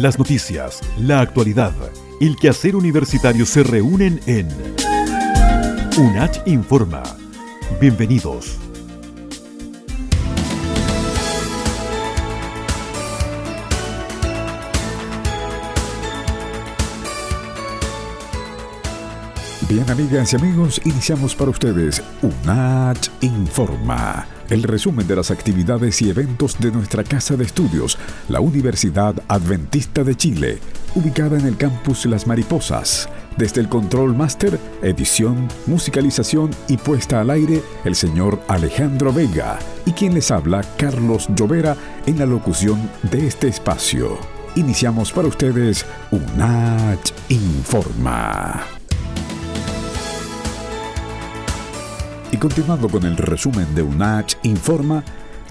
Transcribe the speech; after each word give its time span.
Las 0.00 0.18
noticias, 0.18 0.80
la 0.98 1.20
actualidad, 1.20 1.74
el 2.22 2.36
quehacer 2.36 2.74
universitario 2.74 3.44
se 3.44 3.62
reúnen 3.62 4.18
en 4.24 4.48
UNACH 5.98 6.38
Informa. 6.46 7.02
Bienvenidos. 7.78 8.69
Bien, 19.70 19.88
amigas 19.88 20.32
y 20.32 20.36
amigos, 20.36 20.80
iniciamos 20.84 21.36
para 21.36 21.52
ustedes 21.52 22.02
UNACH 22.22 23.08
Informa, 23.20 24.26
el 24.48 24.64
resumen 24.64 25.06
de 25.06 25.14
las 25.14 25.30
actividades 25.30 26.02
y 26.02 26.10
eventos 26.10 26.58
de 26.58 26.72
nuestra 26.72 27.04
casa 27.04 27.36
de 27.36 27.44
estudios, 27.44 27.96
la 28.28 28.40
Universidad 28.40 29.14
Adventista 29.28 30.02
de 30.02 30.16
Chile, 30.16 30.58
ubicada 30.96 31.38
en 31.38 31.46
el 31.46 31.56
campus 31.56 32.04
Las 32.06 32.26
Mariposas. 32.26 33.08
Desde 33.36 33.60
el 33.60 33.68
Control 33.68 34.12
Master, 34.16 34.58
edición, 34.82 35.46
musicalización 35.66 36.50
y 36.66 36.76
puesta 36.76 37.20
al 37.20 37.30
aire, 37.30 37.62
el 37.84 37.94
señor 37.94 38.42
Alejandro 38.48 39.12
Vega 39.12 39.60
y 39.86 39.92
quien 39.92 40.14
les 40.14 40.32
habla, 40.32 40.62
Carlos 40.78 41.28
Llovera, 41.36 41.76
en 42.06 42.18
la 42.18 42.26
locución 42.26 42.90
de 43.08 43.24
este 43.24 43.46
espacio. 43.46 44.18
Iniciamos 44.56 45.12
para 45.12 45.28
ustedes 45.28 45.86
UNACH 46.10 47.12
Informa. 47.28 48.79
Y 52.32 52.36
continuando 52.36 52.88
con 52.88 53.04
el 53.04 53.16
resumen 53.16 53.74
de 53.74 53.82
UNACH 53.82 54.36
Informa, 54.44 55.02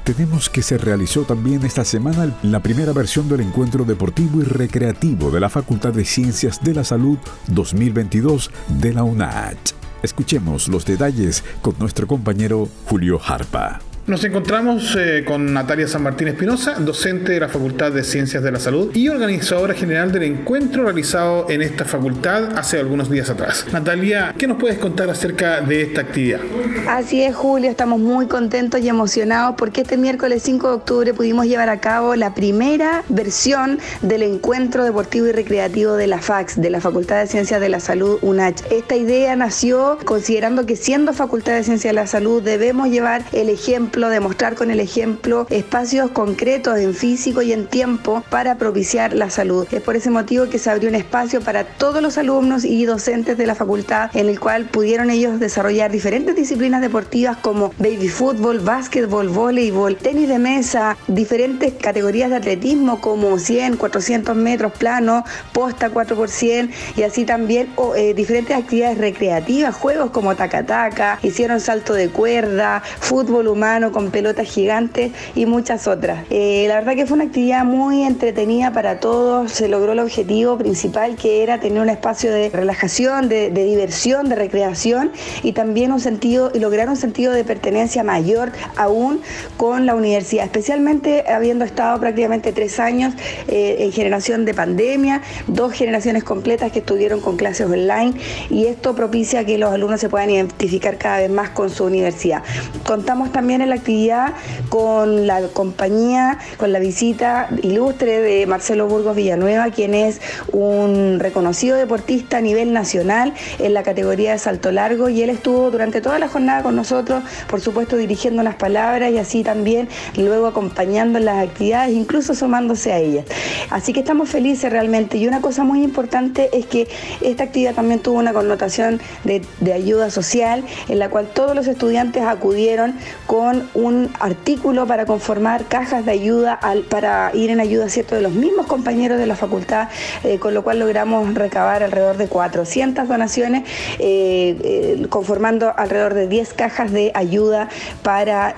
tenemos 0.04 0.50
que 0.50 0.62
se 0.62 0.78
realizó 0.78 1.24
también 1.24 1.66
esta 1.66 1.84
semana 1.84 2.34
la 2.42 2.62
primera 2.62 2.94
versión 2.94 3.28
del 3.28 3.42
encuentro 3.42 3.84
deportivo 3.84 4.40
y 4.40 4.44
recreativo 4.44 5.30
de 5.30 5.42
la 5.42 5.50
Facultad 5.50 5.92
de 5.92 6.06
Ciencias 6.06 6.64
de 6.64 6.74
la 6.74 6.84
Salud 6.84 7.18
2022 7.48 8.50
de 8.80 8.94
la 8.94 9.04
UNACH. 9.04 9.74
Escuchemos 10.02 10.70
los 10.70 10.86
detalles 10.86 11.44
con 11.62 11.76
nuestro 11.80 12.08
compañero 12.08 12.70
Julio 12.86 13.20
Harpa. 13.24 13.82
Nos 14.10 14.24
encontramos 14.24 14.98
eh, 15.00 15.24
con 15.24 15.54
Natalia 15.54 15.88
San 15.88 16.02
Martín 16.02 16.30
Espinosa, 16.30 16.74
docente 16.80 17.34
de 17.34 17.42
la 17.42 17.48
Facultad 17.48 17.92
de 17.92 18.04
Ciencias 18.04 18.42
de 18.42 18.52
la 18.52 18.60
Salud 18.60 18.90
y 18.96 19.08
organizadora 19.08 19.76
general 19.76 20.12
del 20.12 20.24
encuentro 20.24 20.86
realizado 20.86 21.46
en 21.48 21.62
esta 21.62 21.86
facultad 21.86 22.58
hace 22.58 22.80
algunos 22.80 23.12
días 23.12 23.30
atrás. 23.30 23.68
Natalia, 23.72 24.34
¿qué 24.36 24.48
nos 24.48 24.58
puedes 24.58 24.80
contar 24.80 25.12
acerca 25.12 25.62
de 25.62 25.84
esta 25.84 26.02
actividad? 26.02 26.40
Así 26.88 27.22
es, 27.22 27.36
Julio, 27.36 27.70
estamos 27.70 28.00
muy 28.00 28.26
contentos 28.26 28.82
y 28.82 28.90
emocionados 28.90 29.54
porque 29.60 29.82
este 29.82 29.96
miércoles 29.96 30.42
5 30.42 30.68
de 30.68 30.74
octubre 30.74 31.14
pudimos 31.14 31.46
llevar 31.46 31.70
a 31.70 31.80
cabo 31.80 32.16
la 32.16 32.34
primera 32.34 33.04
versión 33.10 33.78
del 34.02 34.24
encuentro 34.24 34.86
deportivo 34.86 35.28
y 35.28 35.34
recreativo 35.34 35.94
de 35.94 36.08
la 36.08 36.18
FAX, 36.18 36.60
de 36.60 36.72
la 36.72 36.82
Facultad 36.82 37.20
de 37.20 37.28
Ciencias 37.28 37.62
de 37.62 37.70
la 37.70 37.80
Salud 37.80 38.18
UNACH. 38.24 38.64
Esta 38.72 38.96
idea 38.96 39.36
nació 39.36 40.00
considerando 40.04 40.66
que 40.66 40.76
siendo 40.76 41.14
Facultad 41.14 41.54
de 41.54 41.64
Ciencias 41.64 41.92
de 41.92 42.02
la 42.02 42.08
Salud 42.08 42.42
debemos 42.42 42.90
llevar 42.90 43.24
el 43.34 43.50
ejemplo 43.50 43.99
demostrar 44.08 44.56
con 44.56 44.72
el 44.72 44.80
ejemplo 44.80 45.46
espacios 45.50 46.12
concretos 46.12 46.78
en 46.78 46.94
físico 46.94 47.42
y 47.42 47.52
en 47.52 47.68
tiempo 47.68 48.24
para 48.30 48.56
propiciar 48.56 49.14
la 49.14 49.30
salud. 49.30 49.68
Es 49.72 49.82
por 49.82 49.98
ese 49.98 50.10
motivo 50.10 50.48
que 50.48 50.60
se 50.60 50.70
abrió 50.70 50.88
un 50.88 50.96
espacio 50.96 51.42
para 51.42 51.66
todos 51.66 52.02
los 52.02 52.18
alumnos 52.18 52.64
y 52.64 52.86
docentes 52.86 53.38
de 53.38 53.48
la 53.48 53.56
facultad 53.56 54.10
en 54.14 54.30
el 54.30 54.40
cual 54.40 54.66
pudieron 54.66 55.10
ellos 55.10 55.40
desarrollar 55.40 55.92
diferentes 55.92 56.36
disciplinas 56.36 56.82
deportivas 56.82 57.36
como 57.38 57.74
baby 57.80 58.08
fútbol, 58.08 58.60
básquetbol, 58.60 59.30
voleibol, 59.30 59.96
tenis 59.96 60.30
de 60.30 60.40
mesa, 60.40 60.96
diferentes 61.08 61.74
categorías 61.74 62.30
de 62.30 62.38
atletismo 62.38 63.02
como 63.02 63.38
100, 63.40 63.78
400 63.78 64.36
metros 64.36 64.72
plano, 64.74 65.24
posta 65.54 65.92
4%, 65.92 66.70
y 66.96 67.04
así 67.04 67.26
también 67.26 67.70
eh, 67.96 68.14
diferentes 68.14 68.56
actividades 68.56 68.98
recreativas, 68.98 69.76
juegos 69.76 70.12
como 70.12 70.36
taca-taca, 70.36 71.20
hicieron 71.24 71.60
salto 71.60 71.94
de 71.94 72.10
cuerda, 72.10 72.84
fútbol 73.00 73.48
humano 73.48 73.79
con 73.88 74.12
pelotas 74.12 74.48
gigantes 74.48 75.12
y 75.36 75.46
muchas 75.46 75.88
otras. 75.88 76.26
Eh, 76.30 76.66
la 76.68 76.76
verdad 76.76 76.96
que 76.96 77.06
fue 77.06 77.16
una 77.16 77.26
actividad 77.26 77.64
muy 77.64 78.04
entretenida 78.04 78.72
para 78.72 79.00
todos, 79.00 79.52
se 79.52 79.68
logró 79.68 79.94
el 79.94 80.00
objetivo 80.00 80.58
principal 80.58 81.16
que 81.16 81.42
era 81.44 81.60
tener 81.60 81.82
un 81.82 81.90
espacio 81.90 82.32
de 82.32 82.50
relajación, 82.50 83.30
de, 83.30 83.50
diversión, 83.50 84.30
de 84.30 84.36
recreación 84.36 85.12
y 85.44 85.54
también 85.54 85.92
un 85.92 86.00
sentido 86.00 86.52
y 86.54 86.60
lograr 86.60 86.90
un 86.90 86.98
sentido 86.98 87.32
de 87.34 87.44
pertenencia 87.44 88.04
mayor 88.04 88.52
aún 88.76 89.22
con 89.58 89.86
la 89.86 89.96
universidad, 89.96 90.46
especialmente 90.46 91.24
habiendo 91.28 91.64
estado 91.66 92.00
prácticamente 92.00 92.52
tres 92.52 92.80
años 92.80 93.14
eh, 93.48 93.78
en 93.80 93.92
generación 93.92 94.46
de 94.46 94.54
pandemia, 94.54 95.22
dos 95.48 95.74
generaciones 95.74 96.24
completas 96.24 96.72
que 96.72 96.80
estuvieron 96.80 97.22
con 97.22 97.38
clases 97.38 97.68
online 97.68 98.14
y 98.50 98.66
esto 98.66 98.96
propicia 98.96 99.46
que 99.46 99.58
los 99.58 99.72
alumnos 99.72 100.02
se 100.02 100.10
puedan 100.10 100.30
identificar 100.30 100.98
cada 100.98 101.20
vez 101.20 101.30
más 101.30 101.50
con 101.52 101.70
su 101.70 101.86
universidad. 101.86 102.44
Contamos 102.84 103.32
también 103.32 103.62
la 103.70 103.76
actividad 103.76 104.34
con 104.70 105.28
la 105.28 105.42
compañía, 105.48 106.38
con 106.58 106.72
la 106.72 106.80
visita 106.80 107.50
ilustre 107.62 108.20
de 108.20 108.46
Marcelo 108.46 108.88
Burgos 108.88 109.16
Villanueva, 109.16 109.70
quien 109.72 109.94
es 109.94 110.22
un 110.52 111.20
reconocido 111.20 111.78
deportista 111.78 112.38
a 112.38 112.42
nivel 112.42 112.74
nacional 112.74 113.34
en 113.60 113.74
la 113.74 113.84
categoría 113.84 114.34
de 114.34 114.40
salto 114.40 114.72
largo 114.72 115.10
y 115.10 115.22
él 115.22 115.30
estuvo 115.30 115.72
durante 115.72 116.02
toda 116.02 116.20
la 116.20 116.28
jornada 116.28 116.64
con 116.64 116.76
nosotros, 116.76 117.24
por 117.48 117.62
supuesto 117.62 117.96
dirigiendo 117.96 118.44
las 118.44 118.56
palabras 118.56 119.12
y 119.12 119.18
así 119.18 119.44
también 119.44 119.88
luego 120.16 120.48
acompañando 120.48 121.20
las 121.20 121.48
actividades, 121.48 121.96
incluso 121.96 122.34
sumándose 122.34 122.92
a 122.92 123.00
ellas. 123.00 123.26
Así 123.70 123.94
que 123.94 124.00
estamos 124.00 124.30
felices 124.30 124.72
realmente 124.72 125.18
y 125.18 125.28
una 125.28 125.42
cosa 125.42 125.64
muy 125.64 125.84
importante 125.84 126.50
es 126.54 126.66
que 126.66 126.88
esta 127.22 127.44
actividad 127.44 127.76
también 127.76 128.00
tuvo 128.00 128.18
una 128.20 128.34
connotación 128.34 129.00
de 129.24 129.74
ayuda 129.74 130.10
social 130.10 130.64
en 130.88 131.00
la 131.00 131.10
cual 131.10 131.28
todos 131.34 131.56
los 131.56 131.68
estudiantes 131.68 132.24
acudieron 132.24 132.96
con 133.28 133.59
un 133.74 134.10
artículo 134.20 134.88
para 134.88 135.06
conformar 135.06 135.66
cajas 135.66 136.06
de 136.06 136.12
ayuda 136.12 136.54
al, 136.54 136.82
para 136.84 137.32
ir 137.34 137.50
en 137.50 137.60
ayuda 137.60 137.90
¿cierto? 137.90 138.16
de 138.16 138.22
los 138.22 138.34
mismos 138.34 138.68
compañeros 138.68 139.18
de 139.18 139.26
la 139.26 139.36
facultad, 139.36 139.90
eh, 140.24 140.40
con 140.40 140.54
lo 140.54 140.64
cual 140.64 140.80
logramos 140.80 141.34
recabar 141.34 141.84
alrededor 141.84 142.18
de 142.18 142.28
400 142.28 143.08
donaciones, 143.08 143.64
eh, 144.00 144.58
eh, 144.64 145.08
conformando 145.10 145.74
alrededor 145.76 146.14
de 146.14 146.28
10 146.28 146.54
cajas 146.54 146.92
de 146.92 147.12
ayuda 147.14 147.70
para 148.04 148.56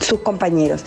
sus 0.00 0.20
compañeros. 0.20 0.84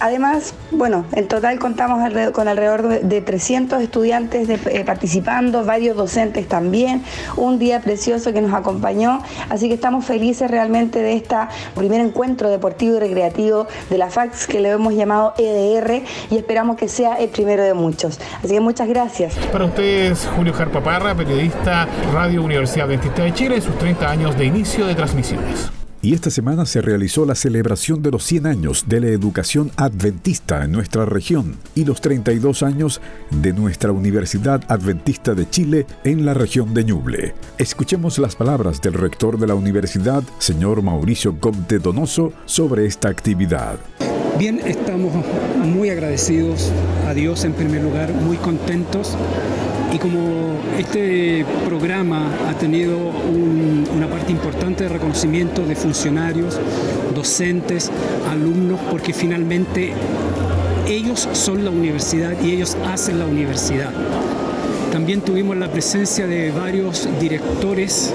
Además, 0.00 0.54
bueno, 0.70 1.04
en 1.12 1.28
total 1.28 1.58
contamos 1.58 2.00
con 2.32 2.48
alrededor 2.48 3.00
de 3.00 3.20
300 3.20 3.82
estudiantes 3.82 4.48
participando, 4.84 5.64
varios 5.64 5.96
docentes 5.96 6.48
también, 6.48 7.02
un 7.36 7.58
día 7.58 7.80
precioso 7.80 8.32
que 8.32 8.40
nos 8.40 8.52
acompañó, 8.52 9.22
así 9.48 9.68
que 9.68 9.74
estamos 9.74 10.04
felices 10.04 10.50
realmente 10.50 11.00
de 11.00 11.14
este 11.14 11.34
primer 11.74 12.00
encuentro 12.00 12.50
deportivo 12.50 12.83
recreativo 12.92 13.66
de 13.90 13.98
la 13.98 14.10
FAX 14.10 14.46
que 14.46 14.60
le 14.60 14.70
hemos 14.70 14.94
llamado 14.94 15.34
EDR 15.38 16.02
y 16.30 16.36
esperamos 16.36 16.76
que 16.76 16.88
sea 16.88 17.16
el 17.16 17.28
primero 17.30 17.62
de 17.62 17.74
muchos. 17.74 18.20
Así 18.38 18.54
que 18.54 18.60
muchas 18.60 18.88
gracias. 18.88 19.34
Para 19.52 19.64
ustedes, 19.64 20.28
Julio 20.36 20.52
Jarpaparra, 20.52 21.14
periodista 21.14 21.88
Radio 22.12 22.42
Universidad 22.42 22.86
Adventista 22.86 23.22
de 23.22 23.34
Chile, 23.34 23.60
sus 23.60 23.76
30 23.78 24.10
años 24.10 24.36
de 24.36 24.44
inicio 24.46 24.86
de 24.86 24.94
transmisiones. 24.94 25.83
Y 26.04 26.12
esta 26.12 26.28
semana 26.28 26.66
se 26.66 26.82
realizó 26.82 27.24
la 27.24 27.34
celebración 27.34 28.02
de 28.02 28.10
los 28.10 28.24
100 28.24 28.46
años 28.46 28.84
de 28.86 29.00
la 29.00 29.06
educación 29.06 29.70
adventista 29.76 30.62
en 30.62 30.72
nuestra 30.72 31.06
región 31.06 31.56
y 31.74 31.86
los 31.86 32.02
32 32.02 32.62
años 32.62 33.00
de 33.30 33.54
nuestra 33.54 33.90
Universidad 33.90 34.62
Adventista 34.68 35.32
de 35.32 35.48
Chile 35.48 35.86
en 36.04 36.26
la 36.26 36.34
región 36.34 36.74
de 36.74 36.84
Ñuble. 36.84 37.34
Escuchemos 37.56 38.18
las 38.18 38.36
palabras 38.36 38.82
del 38.82 38.92
rector 38.92 39.38
de 39.38 39.46
la 39.46 39.54
universidad, 39.54 40.22
señor 40.36 40.82
Mauricio 40.82 41.40
Comte 41.40 41.78
Donoso, 41.78 42.34
sobre 42.44 42.84
esta 42.84 43.08
actividad. 43.08 43.78
Bien, 44.38 44.60
estamos 44.62 45.10
muy 45.64 45.88
agradecidos 45.88 46.70
a 47.08 47.14
Dios 47.14 47.46
en 47.46 47.54
primer 47.54 47.82
lugar, 47.82 48.12
muy 48.12 48.36
contentos 48.36 49.16
y 49.94 49.98
como 49.98 50.58
este 50.76 51.46
programa 51.66 52.28
ha 52.48 52.54
tenido 52.54 52.98
una 52.98 54.08
parte 54.08 54.32
importante 54.32 54.82
de 54.82 54.88
reconocimiento 54.88 55.64
de 55.64 55.76
funcionarios, 55.76 56.58
docentes, 57.14 57.92
alumnos, 58.28 58.80
porque 58.90 59.12
finalmente 59.12 59.92
ellos 60.88 61.28
son 61.32 61.64
la 61.64 61.70
universidad 61.70 62.34
y 62.42 62.52
ellos 62.52 62.76
hacen 62.86 63.20
la 63.20 63.26
universidad. 63.26 63.92
También 64.90 65.20
tuvimos 65.20 65.56
la 65.56 65.70
presencia 65.70 66.26
de 66.26 66.50
varios 66.50 67.08
directores 67.20 68.12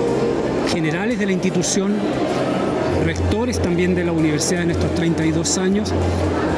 generales 0.73 1.17
de 1.17 1.27
la 1.27 1.31
institución, 1.31 1.93
rectores 3.05 3.57
también 3.61 3.95
de 3.95 4.03
la 4.03 4.11
universidad 4.11 4.63
en 4.63 4.71
estos 4.71 4.93
32 4.95 5.57
años 5.57 5.93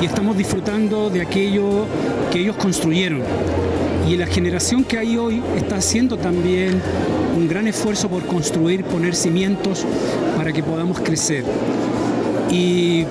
y 0.01 0.05
estamos 0.05 0.35
disfrutando 0.35 1.11
de 1.11 1.21
aquello 1.21 1.85
que 2.31 2.39
ellos 2.39 2.55
construyeron 2.55 3.21
y 4.09 4.17
la 4.17 4.27
generación 4.27 4.83
que 4.83 4.97
hay 4.97 5.17
hoy 5.17 5.41
está 5.57 5.77
haciendo 5.77 6.17
también 6.17 6.81
un 7.37 7.47
gran 7.47 7.67
esfuerzo 7.67 8.09
por 8.09 8.25
construir, 8.25 8.83
poner 8.83 9.15
cimientos 9.15 9.85
para 10.35 10.51
que 10.51 10.63
podamos 10.63 10.99
crecer. 10.99 11.43
¿Y 12.49 13.05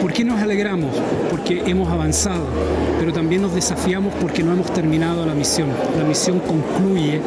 por 0.00 0.12
qué 0.12 0.24
nos 0.24 0.40
alegramos? 0.40 0.94
Porque 1.30 1.62
hemos 1.66 1.88
avanzado 1.88 2.46
pero 2.98 3.12
también 3.12 3.42
nos 3.42 3.54
desafiamos 3.54 4.12
porque 4.20 4.42
no 4.42 4.52
hemos 4.52 4.72
terminado 4.72 5.24
la 5.24 5.34
misión. 5.34 5.68
La 5.96 6.04
misión 6.04 6.40
concluye 6.40 7.20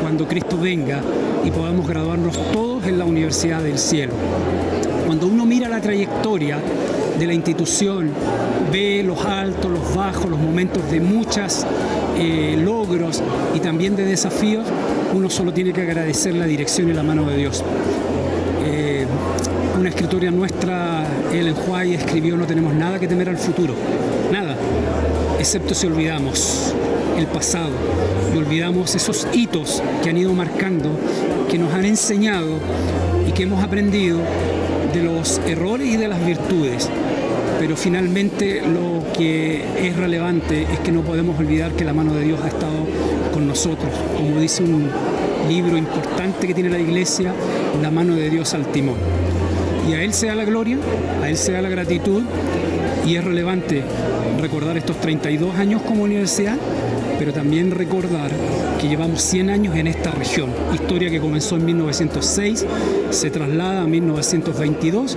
cuando 0.00 0.26
Cristo 0.26 0.58
venga 0.58 1.00
y 1.44 1.50
podamos 1.50 1.86
graduarnos 1.86 2.36
todos 2.52 2.86
en 2.86 2.98
la 2.98 3.04
Universidad 3.04 3.62
del 3.62 3.78
Cielo. 3.78 4.12
Cuando 5.06 5.28
uno 5.28 5.46
mira 5.46 5.68
la 5.68 5.80
trayectoria 5.80 6.58
de 7.18 7.26
la 7.26 7.32
institución, 7.32 8.10
ve 8.72 9.02
los 9.04 9.24
altos, 9.24 9.70
los 9.70 9.94
bajos, 9.94 10.28
los 10.28 10.38
momentos 10.38 10.90
de 10.90 11.00
muchos 11.00 11.64
eh, 12.18 12.56
logros 12.58 13.22
y 13.54 13.60
también 13.60 13.94
de 13.96 14.04
desafíos, 14.04 14.66
uno 15.14 15.30
solo 15.30 15.52
tiene 15.52 15.72
que 15.72 15.82
agradecer 15.82 16.34
la 16.34 16.46
dirección 16.46 16.88
y 16.90 16.92
la 16.92 17.02
mano 17.02 17.24
de 17.26 17.36
Dios. 17.36 17.64
Eh, 18.66 19.06
una 19.78 19.88
escritoria 19.88 20.30
nuestra, 20.30 21.06
Ellen 21.32 21.54
White, 21.66 21.94
escribió 21.94 22.36
no 22.36 22.46
tenemos 22.46 22.74
nada 22.74 22.98
que 22.98 23.06
temer 23.06 23.28
al 23.28 23.38
futuro, 23.38 23.74
nada, 24.32 24.56
excepto 25.38 25.74
si 25.74 25.86
olvidamos 25.86 26.74
el 27.16 27.26
pasado 27.26 27.70
y 28.34 28.38
olvidamos 28.38 28.94
esos 28.94 29.26
hitos 29.32 29.82
que 30.02 30.10
han 30.10 30.18
ido 30.18 30.32
marcando, 30.32 30.90
que 31.48 31.58
nos 31.58 31.72
han 31.72 31.84
enseñado 31.84 32.58
y 33.28 33.32
que 33.32 33.44
hemos 33.44 33.62
aprendido 33.62 34.18
de 34.92 35.02
los 35.02 35.40
errores 35.46 35.88
y 35.88 35.96
de 35.96 36.08
las 36.08 36.24
virtudes. 36.24 36.88
Pero 37.58 37.76
finalmente 37.76 38.62
lo 38.62 39.04
que 39.12 39.64
es 39.82 39.96
relevante 39.96 40.62
es 40.62 40.78
que 40.80 40.92
no 40.92 41.02
podemos 41.02 41.38
olvidar 41.38 41.72
que 41.72 41.84
la 41.84 41.92
mano 41.92 42.14
de 42.14 42.24
Dios 42.24 42.40
ha 42.42 42.48
estado 42.48 42.86
con 43.32 43.46
nosotros. 43.48 43.90
Como 44.16 44.40
dice 44.40 44.62
un 44.62 44.88
libro 45.48 45.76
importante 45.76 46.46
que 46.46 46.54
tiene 46.54 46.70
la 46.70 46.78
iglesia, 46.78 47.32
la 47.82 47.90
mano 47.90 48.14
de 48.14 48.30
Dios 48.30 48.54
al 48.54 48.66
timón. 48.66 48.96
Y 49.88 49.94
a 49.94 50.02
Él 50.02 50.12
sea 50.12 50.34
la 50.34 50.44
gloria, 50.44 50.78
a 51.22 51.28
Él 51.28 51.36
sea 51.36 51.62
la 51.62 51.68
gratitud 51.68 52.22
y 53.06 53.16
es 53.16 53.24
relevante 53.24 53.82
recordar 54.40 54.76
estos 54.76 55.00
32 55.00 55.56
años 55.56 55.82
como 55.82 56.04
universidad, 56.04 56.56
pero 57.18 57.32
también 57.32 57.70
recordar 57.70 58.30
que 58.78 58.88
llevamos 58.88 59.22
100 59.22 59.50
años 59.50 59.76
en 59.76 59.88
esta 59.88 60.10
región, 60.12 60.50
historia 60.72 61.10
que 61.10 61.20
comenzó 61.20 61.56
en 61.56 61.64
1906, 61.64 62.64
se 63.10 63.30
traslada 63.30 63.82
a 63.82 63.86
1922 63.86 65.16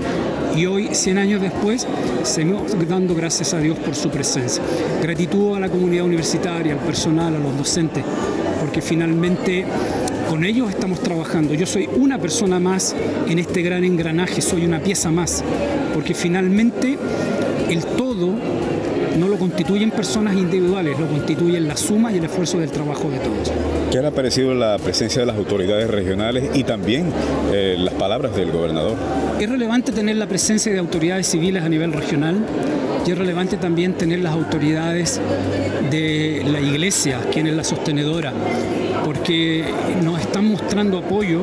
y 0.55 0.65
hoy, 0.65 0.89
100 0.93 1.17
años 1.17 1.41
después, 1.41 1.87
seguimos 2.23 2.75
dando 2.87 3.15
gracias 3.15 3.53
a 3.53 3.59
Dios 3.59 3.77
por 3.79 3.95
su 3.95 4.09
presencia. 4.09 4.63
Gratitud 5.01 5.55
a 5.55 5.59
la 5.59 5.69
comunidad 5.69 6.05
universitaria, 6.05 6.73
al 6.73 6.79
personal, 6.79 7.35
a 7.35 7.39
los 7.39 7.57
docentes, 7.57 8.03
porque 8.59 8.81
finalmente 8.81 9.65
con 10.29 10.43
ellos 10.43 10.69
estamos 10.69 10.99
trabajando. 11.01 11.53
Yo 11.53 11.65
soy 11.65 11.87
una 11.95 12.17
persona 12.17 12.59
más 12.59 12.95
en 13.27 13.37
este 13.37 13.61
gran 13.61 13.83
engranaje, 13.83 14.41
soy 14.41 14.65
una 14.65 14.79
pieza 14.79 15.11
más, 15.11 15.43
porque 15.93 16.13
finalmente 16.13 16.97
el 17.69 17.85
todo 17.85 18.33
no 19.17 19.27
lo 19.27 19.37
constituyen 19.37 19.91
personas 19.91 20.35
individuales, 20.35 20.99
lo 20.99 21.07
constituyen 21.07 21.67
la 21.67 21.75
suma 21.75 22.11
y 22.11 22.17
el 22.17 22.25
esfuerzo 22.25 22.59
del 22.59 22.71
trabajo 22.71 23.09
de 23.09 23.19
todos. 23.19 23.51
¿Qué 23.91 24.01
le 24.01 24.07
ha 24.07 24.11
parecido 24.11 24.53
la 24.53 24.77
presencia 24.77 25.21
de 25.21 25.25
las 25.25 25.35
autoridades 25.35 25.89
regionales 25.89 26.49
y 26.53 26.63
también 26.63 27.11
eh, 27.51 27.75
las 27.77 27.93
palabras 27.95 28.35
del 28.35 28.51
gobernador? 28.51 28.95
Es 29.39 29.49
relevante 29.49 29.91
tener 29.91 30.15
la 30.15 30.27
presencia 30.27 30.71
de 30.71 30.79
autoridades 30.79 31.27
civiles 31.27 31.63
a 31.63 31.69
nivel 31.69 31.93
regional 31.93 32.37
y 33.05 33.11
es 33.11 33.17
relevante 33.17 33.57
también 33.57 33.93
tener 33.93 34.19
las 34.19 34.33
autoridades 34.33 35.19
de 35.89 36.43
la 36.45 36.59
iglesia, 36.59 37.19
quien 37.31 37.47
es 37.47 37.55
la 37.55 37.63
sostenedora, 37.63 38.31
porque 39.03 39.65
nos 40.03 40.19
están 40.21 40.45
mostrando 40.45 40.99
apoyo, 40.99 41.41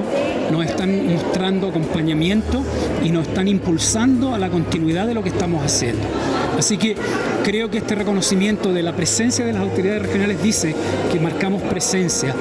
nos 0.51 0.65
están 0.65 1.07
mostrando 1.13 1.69
acompañamiento 1.69 2.63
y 3.05 3.11
nos 3.11 3.29
están 3.29 3.49
impulsando 3.49 4.35
a 4.35 4.39
la 4.39 4.51
continuidad 4.51 5.07
de 5.07 5.15
lo 5.15 5.23
que 5.23 5.29
estamos 5.29 5.65
haciendo. 5.65 6.03
Así 6.59 6.77
que 6.77 6.97
creo 7.45 7.71
que 7.71 7.79
este 7.79 7.95
reconocimiento 7.95 8.73
de 8.73 8.83
la 8.83 8.95
presencia 8.95 9.45
de 9.45 9.53
las 9.53 9.63
autoridades 9.63 10.03
regionales 10.03 10.43
dice 10.43 10.75
que 11.13 11.21
marcamos 11.21 11.63
presencia, 11.63 12.35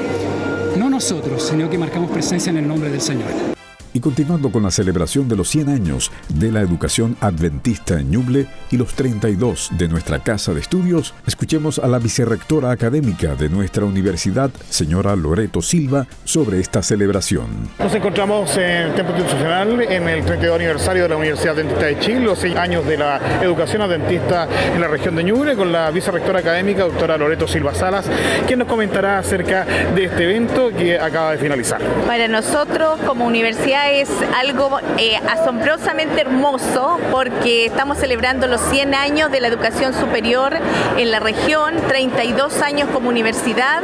no 0.77 0.89
nosotros, 0.89 1.44
sino 1.44 1.69
que 1.69 1.77
marcamos 1.77 2.12
presencia 2.12 2.50
en 2.50 2.57
el 2.57 2.68
nombre 2.68 2.89
del 2.89 3.01
Señor. 3.01 3.56
Y 3.98 4.00
continuando 4.00 4.52
con 4.52 4.62
la 4.62 4.70
celebración 4.70 5.28
de 5.28 5.36
los 5.36 5.50
100 5.50 5.70
años 5.70 6.12
de 6.30 6.52
la 6.52 6.62
educación 6.62 7.18
adventista 7.20 8.00
en 8.00 8.12
Ñuble 8.12 8.46
y 8.70 8.78
los 8.78 8.94
32 8.94 9.72
de 9.72 9.88
nuestra 9.88 10.20
casa 10.20 10.54
de 10.54 10.60
estudios, 10.60 11.16
escuchemos 11.26 11.80
a 11.80 11.88
la 11.88 11.98
vicerrectora 11.98 12.70
académica 12.70 13.34
de 13.34 13.50
nuestra 13.50 13.86
universidad, 13.86 14.52
señora 14.70 15.16
Loreto 15.16 15.64
Silva, 15.64 16.06
sobre 16.26 16.60
esta 16.60 16.84
celebración. 16.84 17.48
Nos 17.80 17.92
encontramos 17.96 18.56
en 18.58 18.70
el 18.70 18.94
Templo 18.94 19.18
Institucional 19.18 19.82
en 19.82 20.08
el 20.08 20.24
32 20.24 20.56
aniversario 20.56 21.02
de 21.02 21.10
la 21.10 21.18
Universidad 21.18 21.56
Adventista 21.56 21.86
de 21.88 22.00
Chile, 22.00 22.20
los 22.20 22.38
6 22.38 22.56
años 22.56 22.86
de 22.86 22.98
la 23.00 23.20
educación 23.42 23.82
adventista 23.82 24.48
en 24.76 24.80
la 24.80 24.90
región 24.90 25.16
de 25.16 25.24
Ñuble, 25.24 25.56
con 25.56 25.72
la 25.72 25.90
vicerrectora 25.90 26.42
académica, 26.42 26.84
doctora 26.84 27.18
Loreto 27.18 27.48
Silva 27.48 27.74
Salas, 27.74 28.06
quien 28.46 28.60
nos 28.60 28.68
comentará 28.68 29.18
acerca 29.18 29.66
de 29.96 30.04
este 30.04 30.26
evento 30.26 30.70
que 30.70 31.00
acaba 31.00 31.32
de 31.32 31.40
finalizar. 31.40 31.82
Para 32.06 32.28
nosotros, 32.28 33.00
como 33.04 33.26
universidad, 33.26 33.87
es 33.92 34.10
algo 34.36 34.80
eh, 34.98 35.19
asombrosamente 35.30 36.22
hermoso 36.22 37.00
porque 37.12 37.66
estamos 37.66 37.98
celebrando 37.98 38.48
los 38.48 38.62
100 38.62 38.95
años 38.95 39.31
de 39.31 39.39
la 39.39 39.48
educación 39.48 39.94
superior 39.94 40.56
en 40.98 41.12
la 41.12 41.19
región, 41.19 41.75
32 41.88 42.62
años 42.62 42.89
como 42.94 43.10
universidad 43.10 43.81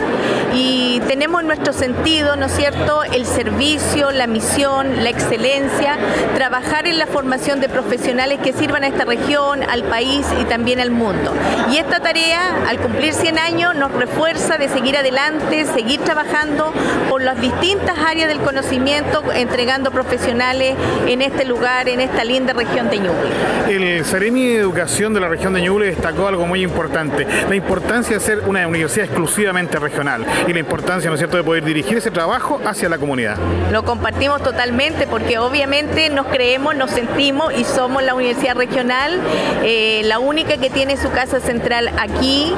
y 0.53 1.01
tenemos 1.07 1.41
en 1.41 1.47
nuestro 1.47 1.73
sentido, 1.73 2.35
¿no 2.35 2.45
es 2.45 2.55
cierto?, 2.55 3.03
el 3.03 3.25
servicio, 3.25 4.11
la 4.11 4.27
misión, 4.27 5.03
la 5.03 5.09
excelencia, 5.09 5.97
trabajar 6.35 6.87
en 6.87 6.99
la 6.99 7.07
formación 7.07 7.59
de 7.59 7.69
profesionales 7.69 8.39
que 8.43 8.53
sirvan 8.53 8.83
a 8.83 8.87
esta 8.87 9.05
región, 9.05 9.63
al 9.63 9.83
país 9.83 10.25
y 10.39 10.45
también 10.45 10.79
al 10.79 10.91
mundo. 10.91 11.33
Y 11.71 11.77
esta 11.77 11.99
tarea, 11.99 12.67
al 12.67 12.79
cumplir 12.79 13.13
100 13.13 13.39
años, 13.39 13.75
nos 13.75 13.91
refuerza 13.91 14.57
de 14.57 14.69
seguir 14.69 14.97
adelante, 14.97 15.65
seguir 15.65 16.01
trabajando 16.01 16.71
por 17.09 17.21
las 17.21 17.39
distintas 17.39 17.97
áreas 17.99 18.27
del 18.27 18.39
conocimiento, 18.39 19.23
entregando 19.33 19.82
profesionales 19.91 20.75
en 21.07 21.21
este 21.21 21.45
lugar, 21.45 21.89
en 21.89 21.99
esta 21.99 22.23
linda 22.23 22.53
región 22.53 22.89
de 22.89 22.97
Ñuble. 22.99 23.29
El 23.67 24.03
Ceremi 24.03 24.47
de 24.47 24.57
Educación 24.57 25.13
de 25.13 25.19
la 25.19 25.29
región 25.29 25.53
de 25.53 25.61
Ñuble 25.61 25.85
destacó 25.87 26.27
algo 26.27 26.45
muy 26.45 26.61
importante, 26.61 27.25
la 27.47 27.55
importancia 27.55 28.17
de 28.17 28.19
ser 28.19 28.39
una 28.45 28.67
universidad 28.67 29.05
exclusivamente 29.05 29.79
regional 29.79 30.25
y 30.47 30.53
la 30.53 30.59
importancia, 30.59 31.09
¿no 31.09 31.15
es 31.15 31.19
cierto?, 31.19 31.37
de 31.37 31.43
poder 31.43 31.63
dirigir 31.63 31.97
ese 31.97 32.11
trabajo 32.11 32.59
hacia 32.65 32.89
la 32.89 32.97
comunidad. 32.97 33.37
Lo 33.71 33.83
compartimos 33.83 34.41
totalmente 34.43 35.07
porque 35.07 35.37
obviamente 35.37 36.09
nos 36.09 36.27
creemos, 36.27 36.75
nos 36.75 36.91
sentimos 36.91 37.53
y 37.57 37.63
somos 37.63 38.03
la 38.03 38.13
universidad 38.15 38.55
regional, 38.55 39.19
eh, 39.63 40.01
la 40.05 40.19
única 40.19 40.57
que 40.57 40.69
tiene 40.69 40.97
su 40.97 41.09
casa 41.11 41.39
central 41.39 41.89
aquí 41.97 42.53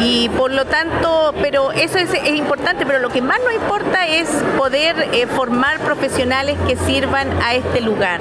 y 0.00 0.28
por 0.30 0.50
lo 0.52 0.64
tanto, 0.66 1.34
pero 1.40 1.72
eso 1.72 1.98
es, 1.98 2.10
importante, 2.28 2.86
pero 2.86 2.98
lo 2.98 3.08
que 3.10 3.22
más 3.22 3.38
nos 3.42 3.54
importa 3.54 4.06
es 4.06 4.28
poder 4.56 5.08
eh, 5.12 5.26
formar 5.26 5.78
profesionales 5.80 6.56
que 6.66 6.76
sirvan 6.76 7.28
a 7.42 7.54
este 7.54 7.80
lugar. 7.80 8.20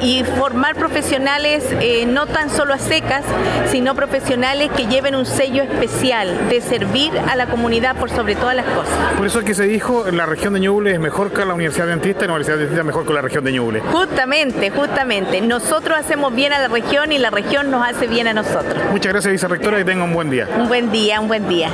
Y 0.00 0.24
formar 0.24 0.74
profesionales 0.74 1.53
eh, 1.80 2.06
no 2.06 2.26
tan 2.26 2.50
solo 2.50 2.74
a 2.74 2.78
secas, 2.78 3.24
sino 3.70 3.94
profesionales 3.94 4.70
que 4.76 4.86
lleven 4.86 5.14
un 5.14 5.26
sello 5.26 5.62
especial 5.62 6.48
de 6.48 6.60
servir 6.60 7.12
a 7.28 7.36
la 7.36 7.46
comunidad 7.46 7.96
por 7.96 8.10
sobre 8.10 8.34
todas 8.34 8.56
las 8.56 8.66
cosas. 8.66 9.12
Por 9.16 9.26
eso 9.26 9.40
es 9.40 9.44
que 9.44 9.54
se 9.54 9.66
dijo, 9.66 10.10
la 10.10 10.26
región 10.26 10.54
de 10.54 10.60
Ñuble 10.60 10.92
es 10.92 11.00
mejor 11.00 11.32
que 11.32 11.44
la 11.44 11.54
Universidad 11.54 11.86
Dentista 11.86 12.24
y 12.24 12.28
la 12.28 12.34
Universidad 12.34 12.58
Dentista 12.58 12.80
es 12.80 12.86
mejor 12.86 13.06
que 13.06 13.12
la 13.12 13.22
región 13.22 13.44
de 13.44 13.52
Ñuble. 13.52 13.80
Justamente, 13.80 14.70
justamente. 14.70 15.40
Nosotros 15.40 15.98
hacemos 15.98 16.34
bien 16.34 16.52
a 16.52 16.58
la 16.58 16.68
región 16.68 17.12
y 17.12 17.18
la 17.18 17.30
región 17.30 17.70
nos 17.70 17.86
hace 17.86 18.06
bien 18.06 18.26
a 18.26 18.34
nosotros. 18.34 18.76
Muchas 18.90 19.12
gracias, 19.12 19.32
vicerrectora, 19.32 19.80
y 19.80 19.84
tenga 19.84 20.04
un 20.04 20.14
buen 20.14 20.30
día. 20.30 20.48
Un 20.58 20.68
buen 20.68 20.90
día, 20.90 21.20
un 21.20 21.28
buen 21.28 21.48
día. 21.48 21.70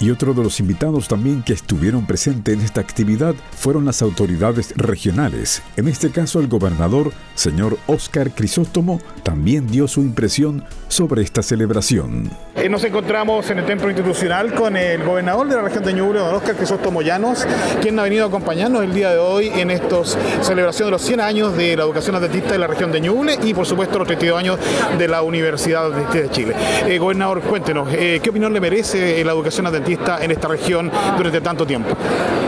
Y 0.00 0.10
otro 0.10 0.32
de 0.32 0.42
los 0.44 0.60
invitados 0.60 1.08
también 1.08 1.42
que 1.42 1.52
estuvieron 1.52 2.06
presentes 2.06 2.54
en 2.54 2.60
esta 2.60 2.80
actividad 2.80 3.34
fueron 3.50 3.84
las 3.84 4.00
autoridades 4.00 4.72
regionales. 4.76 5.62
En 5.76 5.88
este 5.88 6.10
caso, 6.10 6.40
el 6.40 6.48
gobernador, 6.48 7.12
señor 7.34 7.78
Oscar 7.86 8.30
Crisóstomo, 8.30 9.00
también 9.18 9.66
dio 9.66 9.88
su 9.88 10.00
impresión 10.00 10.64
sobre 10.88 11.22
esta 11.22 11.42
celebración. 11.42 12.30
Eh, 12.56 12.68
nos 12.68 12.82
encontramos 12.84 13.48
en 13.50 13.58
el 13.58 13.66
templo 13.66 13.88
institucional 13.88 14.52
con 14.54 14.76
el 14.76 15.04
gobernador 15.04 15.48
de 15.48 15.56
la 15.56 15.62
región 15.62 15.84
de 15.84 15.92
Ñuble, 15.92 16.18
don 16.20 16.34
Oscar 16.34 16.56
Crisóstomo 16.56 17.02
Llanos, 17.02 17.46
quien 17.80 17.98
ha 17.98 18.02
venido 18.02 18.24
a 18.24 18.28
acompañarnos 18.28 18.82
el 18.82 18.94
día 18.94 19.10
de 19.10 19.18
hoy 19.18 19.48
en 19.48 19.70
esta 19.70 20.04
celebración 20.42 20.88
de 20.88 20.90
los 20.92 21.02
100 21.02 21.20
años 21.20 21.56
de 21.56 21.76
la 21.76 21.84
educación 21.84 22.16
adventista 22.16 22.52
de 22.52 22.58
la 22.58 22.66
región 22.66 22.90
de 22.90 23.00
Ñuble 23.00 23.38
y, 23.42 23.54
por 23.54 23.66
supuesto, 23.66 23.98
los 23.98 24.08
32 24.08 24.38
años 24.38 24.58
de 24.98 25.08
la 25.08 25.22
Universidad 25.22 25.86
Adventista 25.86 26.18
de 26.18 26.30
Chile. 26.30 26.54
Eh, 26.86 26.98
gobernador, 26.98 27.42
cuéntenos, 27.42 27.88
eh, 27.92 28.20
¿qué 28.22 28.30
opinión 28.30 28.52
le 28.52 28.60
merece 28.60 29.22
la 29.24 29.32
educación 29.32 29.66
adventista 29.66 30.18
en 30.22 30.30
esta 30.30 30.48
región 30.48 30.90
durante 31.16 31.40
tanto 31.40 31.66
tiempo? 31.66 31.96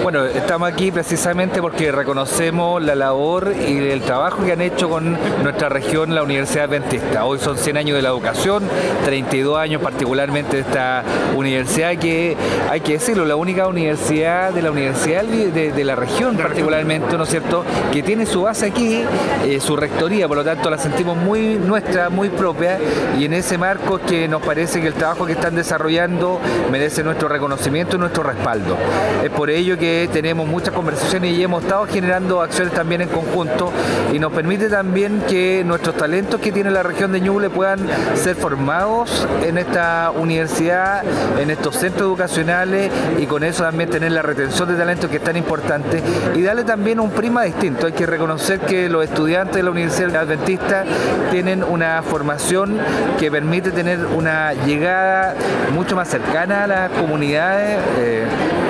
Bueno, 0.03 0.25
estamos 0.25 0.67
aquí 0.67 0.91
precisamente 0.91 1.61
porque 1.61 1.93
reconocemos 1.93 2.83
la 2.83 2.95
labor 2.95 3.53
y 3.55 3.77
el 3.77 4.01
trabajo 4.01 4.45
que 4.45 4.53
han 4.53 4.63
hecho 4.63 4.89
con 4.89 5.19
nuestra 5.43 5.69
región 5.69 6.15
la 6.15 6.23
Universidad 6.23 6.65
Adventista. 6.71 7.25
Hoy 7.25 7.41
son 7.41 7.59
100 7.59 7.77
años 7.77 7.97
de 7.97 8.03
la 8.03 8.11
educación 8.11 8.21
educación, 8.21 8.63
32 9.05 9.59
años 9.59 9.83
particularmente 9.83 10.57
de 10.57 10.63
esta 10.63 11.03
universidad 11.35 11.97
que 11.97 12.37
hay 12.69 12.81
que 12.81 12.93
decirlo, 12.93 13.25
la 13.25 13.37
única 13.37 13.67
universidad 13.67 14.53
de 14.53 14.61
la 14.63 14.71
universidad 14.71 15.25
de, 15.25 15.85
la 15.85 15.97
región 15.97 16.37
particularmente, 16.37 17.17
¿no 17.17 17.25
es 17.25 17.31
cierto?, 17.31 17.65
que 17.91 18.03
tiene 18.03 18.27
su 18.27 18.43
base 18.43 18.67
aquí, 18.67 19.03
eh, 19.47 19.59
su 19.61 19.75
rectoría, 19.77 20.29
por 20.29 20.37
lo 20.37 20.45
tanto 20.45 20.69
la 20.69 20.77
sentimos 20.77 21.17
muy 21.17 21.57
nuestra, 21.57 22.11
muy 22.11 22.29
propia 22.29 22.79
y 23.19 23.25
en 23.25 23.33
ese 23.33 23.57
marco 23.57 23.99
que 23.99 24.29
nos 24.29 24.43
parece 24.43 24.81
que 24.81 24.89
el 24.89 24.95
trabajo 24.95 25.25
que 25.25 25.33
están 25.33 25.55
desarrollando 25.55 26.39
merece 26.71 27.03
nuestro 27.03 27.29
reconocimiento 27.29 27.97
y 27.97 27.99
nuestro 27.99 28.23
respaldo. 28.23 28.77
Es 29.25 29.31
por 29.31 29.49
ello 29.49 29.79
que 29.79 30.09
tenemos 30.13 30.47
muchas 30.47 30.75
conversaciones 30.75 31.33
y 31.33 31.43
hemos 31.43 31.63
estado 31.63 31.87
generando 31.87 32.43
acciones 32.43 32.75
también 32.75 33.01
en 33.01 33.09
conjunto 33.09 33.73
y 34.13 34.19
nos 34.19 34.33
permite 34.33 34.69
también 34.69 35.23
que 35.27 35.63
nuestros 35.65 35.97
talentos 35.97 36.39
que 36.41 36.50
tiene 36.53 36.71
la 36.71 36.83
región 36.83 37.13
de 37.13 37.21
Ñuble 37.21 37.51
puedan 37.51 37.81
ser 38.15 38.37
formados 38.37 39.27
en 39.43 39.59
esta 39.59 40.11
universidad, 40.11 41.03
en 41.39 41.51
estos 41.51 41.77
centros 41.77 42.03
educacionales 42.03 42.91
y 43.19 43.27
con 43.27 43.45
eso 43.45 43.65
también 43.65 43.91
tener 43.91 44.13
la 44.13 44.23
retención 44.23 44.69
de 44.69 44.75
talentos 44.75 45.11
que 45.11 45.17
es 45.17 45.25
tan 45.25 45.37
importante 45.37 46.03
y 46.35 46.43
darle 46.43 46.65
también 46.65 47.01
un 47.01 47.11
prima 47.11 47.43
distinto. 47.43 47.87
Hay 47.87 47.93
que 47.93 48.07
reconocer 48.07 48.61
que 48.61 48.89
los 48.89 49.05
estudiantes 49.05 49.57
de 49.57 49.63
la 49.63 49.71
Universidad 49.71 50.17
Adventista 50.17 50.85
tienen 51.31 51.63
una 51.63 52.03
formación 52.03 52.79
que 53.19 53.31
permite 53.31 53.71
tener 53.71 54.05
una 54.07 54.53
llegada 54.55 55.35
mucho 55.73 55.97
más 55.97 56.09
cercana 56.09 56.65
a 56.65 56.67
las 56.67 56.91
comunidades. 56.91 57.79
Eh, 57.99 58.25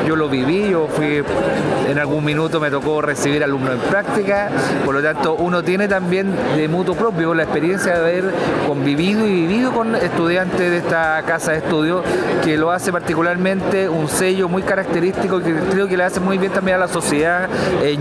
yo 0.07 0.17
lo 0.17 0.29
viví, 0.29 0.71
yo 0.71 0.89
fui, 0.89 1.23
en 1.89 1.99
algún 1.99 2.25
minuto 2.25 2.61
me 2.61 2.71
tocó 2.71 3.01
recibir 3.01 3.43
alumnos 3.43 3.75
en 3.75 3.81
práctica, 3.81 4.51
por 4.85 4.95
lo 4.95 5.03
tanto 5.03 5.35
uno 5.35 5.63
tiene 5.63 5.89
también 5.89 6.35
de 6.57 6.69
mutuo 6.69 6.95
propio 6.95 7.35
la 7.35 7.45
experiencia 7.45 7.93
de 7.93 7.99
haber 7.99 8.25
convivido 8.67 9.27
y 9.27 9.33
vivido 9.33 9.73
con 9.73 9.95
estudiantes 9.97 10.59
de 10.59 10.79
esta 10.79 11.23
casa 11.27 11.53
de 11.53 11.59
estudio, 11.59 12.03
que 12.45 12.57
lo 12.57 12.71
hace 12.71 12.93
particularmente 12.93 13.89
un 13.89 14.09
sello 14.09 14.49
muy 14.49 14.63
característico 14.63 15.41
que 15.41 15.55
creo 15.71 15.89
que 15.89 15.97
le 15.97 16.05
hace 16.05 16.21
muy 16.21 16.39
bien 16.39 16.53
también 16.53 16.77
a 16.77 16.81
la 16.81 16.89
sociedad 16.89 17.49
eh. 17.83 17.97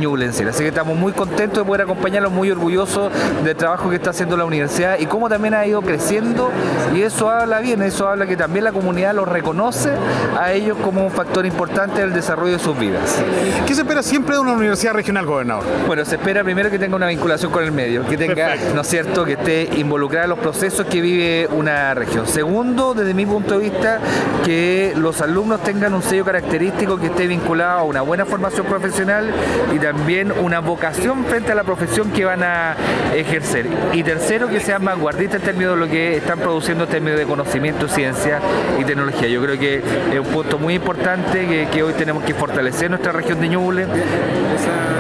Así 0.49 0.63
que 0.63 0.69
estamos 0.69 0.97
muy 0.97 1.11
contentos 1.11 1.59
de 1.59 1.65
poder 1.65 1.81
acompañarlos, 1.81 2.31
muy 2.31 2.49
orgullosos 2.51 3.11
del 3.43 3.55
trabajo 3.55 3.89
que 3.89 3.97
está 3.97 4.11
haciendo 4.11 4.37
la 4.37 4.45
universidad 4.45 4.97
y 4.99 5.05
cómo 5.05 5.29
también 5.29 5.53
ha 5.53 5.65
ido 5.65 5.81
creciendo. 5.81 6.49
Y 6.95 7.01
eso 7.01 7.29
habla 7.29 7.59
bien, 7.59 7.81
eso 7.81 8.07
habla 8.07 8.25
que 8.25 8.37
también 8.37 8.65
la 8.65 8.71
comunidad 8.71 9.13
los 9.13 9.27
reconoce 9.27 9.91
a 10.39 10.51
ellos 10.53 10.77
como 10.83 11.03
un 11.03 11.11
factor 11.11 11.45
importante 11.45 11.88
del 11.95 12.13
desarrollo 12.13 12.53
de 12.53 12.59
sus 12.59 12.77
vidas. 12.77 13.21
¿Qué 13.65 13.73
se 13.73 13.81
espera 13.81 14.03
siempre 14.03 14.35
de 14.35 14.41
una 14.41 14.53
universidad 14.53 14.93
regional, 14.93 15.25
gobernador? 15.25 15.63
Bueno, 15.87 16.05
se 16.05 16.15
espera 16.15 16.43
primero 16.43 16.69
que 16.69 16.79
tenga 16.79 16.95
una 16.95 17.07
vinculación 17.07 17.51
con 17.51 17.63
el 17.63 17.71
medio, 17.71 18.05
que 18.05 18.17
tenga, 18.17 18.55
¿no 18.73 18.81
es 18.81 18.87
cierto?, 18.87 19.25
que 19.25 19.33
esté 19.33 19.69
involucrada 19.77 20.25
en 20.25 20.29
los 20.31 20.39
procesos 20.39 20.85
que 20.85 21.01
vive 21.01 21.47
una 21.51 21.93
región. 21.93 22.27
Segundo, 22.27 22.93
desde 22.93 23.13
mi 23.13 23.25
punto 23.25 23.59
de 23.59 23.69
vista, 23.69 23.99
que 24.45 24.93
los 24.95 25.21
alumnos 25.21 25.61
tengan 25.63 25.93
un 25.93 26.03
sello 26.03 26.25
característico 26.25 26.97
que 26.97 27.07
esté 27.07 27.27
vinculado 27.27 27.79
a 27.79 27.83
una 27.83 28.01
buena 28.01 28.25
formación 28.25 28.65
profesional 28.65 29.31
y 29.73 29.79
también 29.79 30.31
una 30.31 30.59
vocación 30.59 31.25
frente 31.25 31.51
a 31.51 31.55
la 31.55 31.63
profesión 31.63 32.11
que 32.11 32.25
van 32.25 32.43
a 32.43 32.75
ejercer. 33.15 33.67
Y 33.93 34.03
tercero, 34.03 34.47
que 34.47 34.59
sean 34.59 34.83
vanguardistas 34.83 35.39
en 35.41 35.45
términos 35.45 35.75
de 35.75 35.85
lo 35.85 35.91
que 35.91 36.17
están 36.17 36.39
produciendo 36.39 36.83
en 36.85 36.89
términos 36.89 37.19
de 37.19 37.25
conocimiento, 37.25 37.87
ciencia 37.87 38.39
y 38.79 38.83
tecnología. 38.83 39.27
Yo 39.27 39.41
creo 39.41 39.59
que 39.59 39.77
es 39.77 40.19
un 40.19 40.27
punto 40.27 40.57
muy 40.57 40.75
importante 40.75 41.67
que, 41.71 41.78
hoy 41.81 41.93
tenemos 41.93 42.23
que 42.23 42.33
fortalecer 42.33 42.89
nuestra 42.89 43.11
región 43.11 43.39
de 43.39 43.49
Ñuble, 43.49 43.87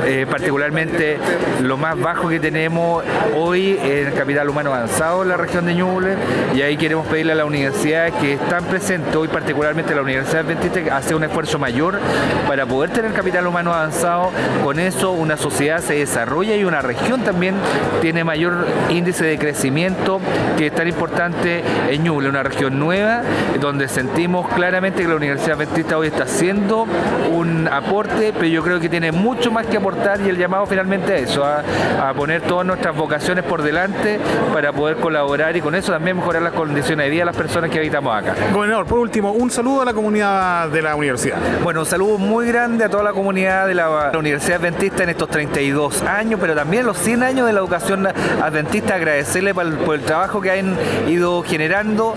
eh, 0.09 0.25
particularmente 0.27 1.19
lo 1.61 1.77
más 1.77 1.95
bajo 1.99 2.29
que 2.29 2.39
tenemos 2.39 3.03
hoy 3.37 3.77
en 3.79 4.07
el 4.07 4.13
capital 4.15 4.49
humano 4.49 4.73
avanzado 4.73 5.21
en 5.21 5.29
la 5.29 5.37
región 5.37 5.67
de 5.67 5.75
Ñuble 5.75 6.15
y 6.55 6.63
ahí 6.63 6.77
queremos 6.77 7.05
pedirle 7.05 7.33
a 7.33 7.35
la 7.35 7.45
universidad 7.45 8.11
que 8.13 8.33
están 8.33 8.63
presentes 8.63 9.15
hoy, 9.15 9.27
particularmente 9.27 9.93
la 9.93 10.01
Universidad 10.01 10.39
Adventista, 10.39 10.83
que 10.83 10.89
hace 10.89 11.13
un 11.13 11.25
esfuerzo 11.25 11.59
mayor 11.59 11.99
para 12.47 12.65
poder 12.65 12.89
tener 12.89 13.13
capital 13.13 13.45
humano 13.45 13.71
avanzado. 13.71 14.31
Con 14.63 14.79
eso 14.79 15.11
una 15.11 15.37
sociedad 15.37 15.79
se 15.79 15.93
desarrolla 15.93 16.55
y 16.55 16.63
una 16.63 16.81
región 16.81 17.21
también 17.21 17.53
tiene 18.01 18.23
mayor 18.23 18.65
índice 18.89 19.25
de 19.25 19.37
crecimiento 19.37 20.19
que 20.57 20.67
es 20.67 20.73
tan 20.73 20.87
importante 20.87 21.61
en 21.87 22.03
Ñuble, 22.03 22.29
una 22.29 22.41
región 22.41 22.79
nueva 22.79 23.21
donde 23.61 23.87
sentimos 23.87 24.47
claramente 24.47 25.03
que 25.03 25.07
la 25.07 25.17
Universidad 25.17 25.53
Adventista 25.53 25.99
hoy 25.99 26.07
está 26.07 26.23
haciendo 26.23 26.87
un 27.31 27.67
aporte, 27.67 28.33
pero 28.33 28.47
yo 28.47 28.63
creo 28.63 28.79
que 28.79 28.89
tiene 28.89 29.11
mucho 29.11 29.51
más 29.51 29.67
que 29.67 29.77
aportar 29.77 29.98
y 30.25 30.29
el 30.29 30.37
llamado 30.37 30.65
finalmente 30.65 31.13
a 31.13 31.17
eso, 31.17 31.43
a, 31.43 31.63
a 32.09 32.13
poner 32.13 32.41
todas 32.41 32.65
nuestras 32.65 32.95
vocaciones 32.95 33.43
por 33.43 33.61
delante 33.61 34.19
para 34.53 34.71
poder 34.71 34.97
colaborar 34.97 35.55
y 35.55 35.61
con 35.61 35.75
eso 35.75 35.91
también 35.91 36.17
mejorar 36.17 36.41
las 36.41 36.53
condiciones 36.53 37.05
de 37.05 37.09
vida 37.09 37.21
de 37.21 37.25
las 37.25 37.35
personas 37.35 37.69
que 37.69 37.79
habitamos 37.79 38.15
acá. 38.15 38.33
Gobernador, 38.53 38.85
por 38.85 38.99
último, 38.99 39.31
un 39.31 39.51
saludo 39.51 39.81
a 39.81 39.85
la 39.85 39.93
comunidad 39.93 40.69
de 40.69 40.81
la 40.81 40.95
universidad. 40.95 41.37
Bueno, 41.63 41.81
un 41.81 41.85
saludo 41.85 42.17
muy 42.17 42.47
grande 42.47 42.85
a 42.85 42.89
toda 42.89 43.03
la 43.03 43.13
comunidad 43.13 43.67
de 43.67 43.75
la, 43.75 44.11
Universidad 44.17 44.59
Adventista 44.59 45.03
en 45.03 45.09
estos 45.09 45.29
32 45.29 46.03
años, 46.03 46.39
pero 46.41 46.55
también 46.55 46.85
los 46.85 46.97
100 46.97 47.23
años 47.23 47.47
de 47.47 47.53
la 47.53 47.59
educación 47.59 48.07
adventista, 48.07 48.95
agradecerle 48.95 49.53
por 49.53 49.65
el, 49.65 49.73
por 49.73 49.95
el 49.95 50.01
trabajo 50.01 50.41
que 50.41 50.51
han 50.51 50.77
ido 51.07 51.43
generando. 51.43 52.15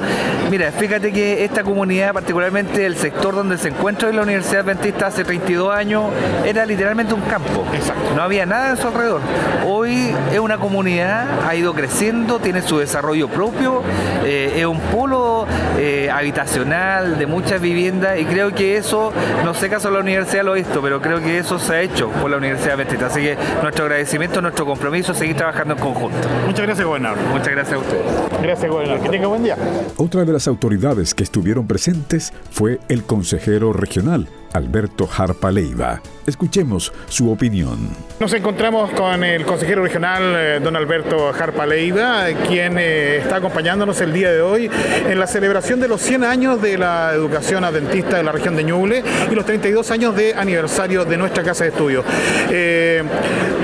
Mira, 0.50 0.70
fíjate 0.72 1.12
que 1.12 1.44
esta 1.44 1.62
comunidad, 1.62 2.12
particularmente 2.12 2.84
el 2.84 2.96
sector 2.96 3.34
donde 3.34 3.58
se 3.58 3.68
encuentra 3.68 4.08
en 4.10 4.16
la 4.16 4.22
Universidad 4.22 4.60
Adventista 4.60 5.06
hace 5.06 5.24
32 5.24 5.74
años, 5.74 6.04
era 6.44 6.66
literalmente 6.66 7.14
un 7.14 7.22
campo. 7.22 7.64
Exacto. 7.72 8.14
No 8.14 8.22
había 8.22 8.46
nada 8.46 8.70
en 8.70 8.76
su 8.76 8.88
alrededor. 8.88 9.20
Hoy 9.66 10.14
es 10.32 10.38
una 10.38 10.58
comunidad, 10.58 11.46
ha 11.46 11.54
ido 11.54 11.74
creciendo, 11.74 12.38
tiene 12.38 12.62
su 12.62 12.78
desarrollo 12.78 13.28
propio, 13.28 13.82
eh, 14.24 14.54
es 14.56 14.66
un 14.66 14.78
polo 14.78 15.46
eh, 15.78 16.10
habitacional 16.10 17.18
de 17.18 17.26
muchas 17.26 17.60
viviendas 17.60 18.18
y 18.18 18.24
creo 18.24 18.52
que 18.54 18.76
eso, 18.76 19.12
no 19.44 19.54
sé 19.54 19.68
caso 19.68 19.90
la 19.90 20.00
universidad 20.00 20.44
lo 20.44 20.52
ha 20.52 20.56
visto, 20.56 20.82
pero 20.82 21.00
creo 21.00 21.20
que 21.20 21.38
eso 21.38 21.58
se 21.58 21.74
ha 21.74 21.80
hecho 21.80 22.08
por 22.08 22.30
la 22.30 22.36
Universidad 22.36 22.74
Adventista. 22.74 23.06
Así 23.06 23.20
que 23.20 23.36
nuestro 23.62 23.84
agradecimiento, 23.84 24.40
nuestro 24.40 24.66
compromiso, 24.66 25.14
seguir 25.14 25.36
trabajando 25.36 25.74
en 25.74 25.80
conjunto. 25.80 26.28
Muchas 26.46 26.66
gracias, 26.66 26.86
gobernador. 26.86 27.18
Muchas 27.30 27.50
gracias 27.50 27.74
a 27.74 27.78
ustedes. 27.78 28.04
Gracias, 28.42 28.70
gobernador. 28.70 29.02
Que 29.02 29.08
tenga 29.08 29.26
buen 29.26 29.42
día. 29.42 29.56
Otra 29.96 30.24
de 30.24 30.32
las 30.32 30.46
autoridades 30.48 31.14
que 31.14 31.22
estuvieron 31.22 31.66
presentes 31.66 32.32
fue 32.50 32.80
el 32.88 33.04
consejero 33.04 33.72
regional 33.72 34.28
Alberto 34.52 35.06
Jarpa 35.06 35.50
Leiva. 35.50 36.00
Escuchemos 36.26 36.92
su 37.08 37.30
opinión. 37.30 37.90
Nos 38.20 38.32
encontramos 38.32 38.90
con 38.92 39.24
el 39.24 39.44
consejero 39.44 39.82
regional, 39.82 40.22
eh, 40.36 40.60
don 40.62 40.76
Alberto 40.76 41.32
Jarpa 41.32 41.66
Leiva, 41.66 42.26
quien 42.46 42.78
eh, 42.78 43.16
está 43.16 43.36
acompañándonos 43.36 44.00
el 44.00 44.12
día 44.12 44.30
de 44.30 44.40
hoy 44.40 44.70
en 45.08 45.18
la 45.18 45.26
celebración 45.26 45.80
de 45.80 45.88
los 45.88 46.00
100 46.00 46.24
años 46.24 46.62
de 46.62 46.78
la 46.78 47.12
educación 47.12 47.64
adventista 47.64 48.16
de 48.16 48.22
la 48.22 48.32
región 48.32 48.54
de 48.54 48.64
Ñuble 48.64 49.02
y 49.30 49.34
los 49.34 49.44
32 49.44 49.90
años 49.90 50.14
de 50.14 50.34
aniversario 50.34 51.04
de 51.04 51.16
nuestra 51.16 51.42
casa 51.42 51.64
de 51.64 51.70
estudio. 51.70 52.04
Eh, 52.50 53.02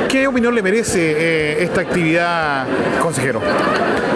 ¿Qué 0.08 0.26
opinión 0.26 0.54
le 0.54 0.62
merece 0.62 1.62
esta 1.62 1.82
actividad, 1.82 2.66
consejero? 3.00 3.42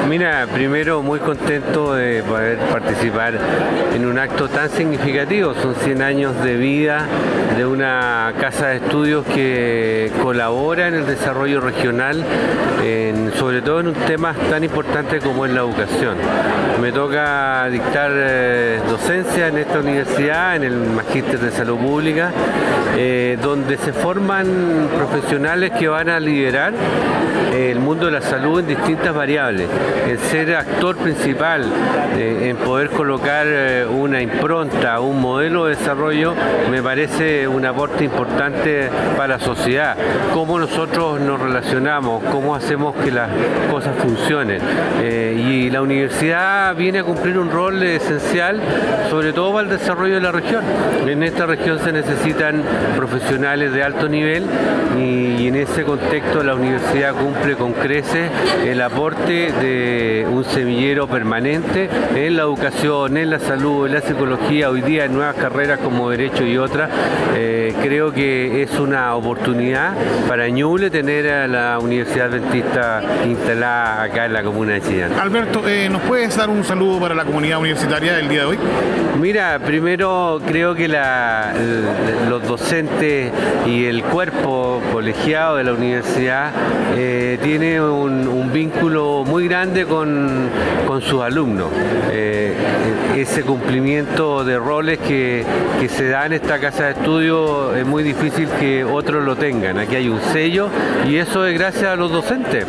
Mira, 0.08 0.46
primero 0.52 1.02
muy 1.02 1.20
contento 1.20 1.94
de 1.94 2.22
poder 2.22 2.58
participar 2.58 3.38
en 3.94 4.04
un 4.04 4.18
acto 4.18 4.48
tan 4.48 4.68
significativo. 4.68 5.54
Son 5.54 5.74
100 5.74 6.02
años 6.02 6.42
de 6.42 6.56
de 6.62 7.66
una 7.66 8.35
casa 8.40 8.69
de 8.69 8.76
estudios 8.76 9.26
que 9.26 10.12
colabora 10.23 10.87
en 10.87 10.95
el 10.95 11.07
desarrollo 11.07 11.61
regional, 11.61 12.25
sobre 13.37 13.62
todo 13.62 13.81
en 13.81 13.88
un 13.88 13.95
tema 13.95 14.33
tan 14.49 14.62
importante 14.62 15.19
como 15.19 15.45
es 15.45 15.52
la 15.52 15.61
educación. 15.61 16.16
Me 16.81 16.92
toca 16.92 17.69
dictar 17.69 18.12
eh, 18.14 18.81
docencia 18.88 19.49
en 19.49 19.59
esta 19.59 19.81
universidad, 19.81 20.54
en 20.54 20.62
el 20.62 20.76
Magíster 20.76 21.40
de 21.40 21.50
Salud 21.50 21.78
Pública, 21.78 22.31
eh, 22.97 23.37
donde 23.42 23.76
se 23.76 23.92
forman 23.92 24.88
profesionales 24.97 25.73
que 25.73 25.88
van 25.88 26.09
a 26.09 26.21
liderar 26.21 26.75
el 27.52 27.78
mundo 27.78 28.06
de 28.06 28.12
la 28.12 28.23
salud 28.23 28.61
en 28.61 28.66
distintas 28.66 29.14
variables 29.14 29.68
el 30.09 30.18
ser 30.18 30.54
actor 30.54 30.97
principal, 30.97 31.64
eh, 32.16 32.49
en 32.50 32.56
poder 32.56 32.90
colocar 32.90 33.47
eh, 33.49 33.87
una 33.87 34.21
impronta, 34.21 35.00
un 35.00 35.21
modelo 35.21 35.66
de 35.66 35.76
desarrollo, 35.76 36.35
me 36.71 36.82
parece 36.82 37.47
un 37.49 37.64
aporte 37.64 38.04
importante 38.04 38.88
para 39.16 39.38
la 39.38 39.38
sociedad. 39.38 39.97
Cómo 40.35 40.59
nosotros 40.59 41.21
nos 41.21 41.40
relacionamos, 41.40 42.23
cómo 42.30 42.54
hacemos 42.54 42.94
que 42.97 43.11
las 43.11 43.30
cosas 43.71 43.97
funcionen. 43.97 44.61
Eh, 45.00 45.35
y 45.38 45.71
la 45.71 45.82
universidad 45.82 46.75
viene 46.75 47.00
a 47.00 47.04
cumplir 47.04 47.38
un 47.38 47.50
rol 47.50 47.82
esencial, 47.82 48.61
sobre 49.09 49.32
todo 49.32 49.52
para 49.52 49.64
el 49.64 49.78
desarrollo 49.78 50.14
de 50.14 50.21
la 50.21 50.32
región. 50.32 50.62
En 51.06 51.23
esta 51.23 51.47
región 51.47 51.78
se 51.78 51.92
necesitan 51.92 52.62
profesionales 52.97 53.73
de 53.73 53.82
alto 53.82 54.09
nivel 54.09 54.44
y 54.99 55.49
en 55.49 55.56
ese 55.56 55.85
contexto 55.85 56.42
la 56.42 56.54
universidad 56.54 57.14
cumple 57.14 57.41
siempre 57.42 57.56
con 57.56 57.72
crece 57.72 58.30
el 58.64 58.80
aporte 58.80 59.50
de 59.50 60.25
un 60.30 60.44
semillero 60.44 61.08
permanente 61.08 61.88
en 62.14 62.37
la 62.37 62.42
educación, 62.42 63.16
en 63.16 63.30
la 63.30 63.40
salud, 63.40 63.87
en 63.87 63.94
la 63.94 64.00
psicología, 64.00 64.70
hoy 64.70 64.80
día 64.80 65.06
en 65.06 65.14
nuevas 65.14 65.34
carreras 65.34 65.80
como 65.80 66.08
Derecho 66.08 66.46
y 66.46 66.56
otras. 66.56 66.88
Eh, 67.34 67.75
creo 67.82 68.12
que 68.12 68.62
es 68.62 68.78
una 68.78 69.16
oportunidad 69.16 69.92
para 70.28 70.49
Ñuble 70.49 70.90
tener 70.90 71.28
a 71.28 71.49
la 71.49 71.78
Universidad 71.80 72.26
Adventista 72.26 73.02
instalada 73.26 74.04
acá 74.04 74.26
en 74.26 74.34
la 74.34 74.42
comuna 74.44 74.75
de 74.75 74.82
Chillán. 74.82 75.12
Alberto, 75.18 75.66
eh, 75.66 75.88
¿nos 75.90 76.02
puedes 76.02 76.37
dar 76.37 76.49
un 76.49 76.62
saludo 76.62 77.00
para 77.00 77.14
la 77.14 77.25
comunidad 77.25 77.58
universitaria 77.58 78.14
del 78.14 78.28
día 78.28 78.40
de 78.40 78.46
hoy? 78.46 78.58
Mira, 79.20 79.58
primero 79.58 80.40
creo 80.46 80.75
que 80.75 80.88
los 82.28 82.46
docentes 82.46 83.32
y 83.66 83.84
el 83.84 84.02
cuerpo 84.04 84.80
colegiado 84.92 85.56
de 85.56 85.64
la 85.64 85.72
universidad 85.72 86.50
eh, 86.96 87.31
tiene 87.38 87.80
un, 87.80 88.50
vínculo 88.52 89.24
muy 89.24 89.48
grande 89.48 89.86
con, 89.86 90.50
sus 91.00 91.22
alumnos. 91.22 91.68
Eh, 92.10 92.54
ese 93.16 93.42
cumplimiento 93.42 94.44
de 94.44 94.58
roles 94.58 94.98
que, 94.98 95.44
se 95.88 96.08
da 96.08 96.26
en 96.26 96.32
esta 96.32 96.58
casa 96.58 96.84
de 96.84 96.90
estudio 96.92 97.74
es 97.74 97.84
muy 97.84 98.02
difícil 98.02 98.48
que 98.60 98.84
otros 98.84 99.24
lo 99.24 99.36
tengan. 99.36 99.78
Aquí 99.78 99.96
hay 99.96 100.08
un 100.08 100.20
sello 100.20 100.68
y 101.08 101.16
eso 101.16 101.46
es 101.46 101.58
gracias 101.58 101.84
a 101.84 101.96
los 101.96 102.10
docentes, 102.10 102.66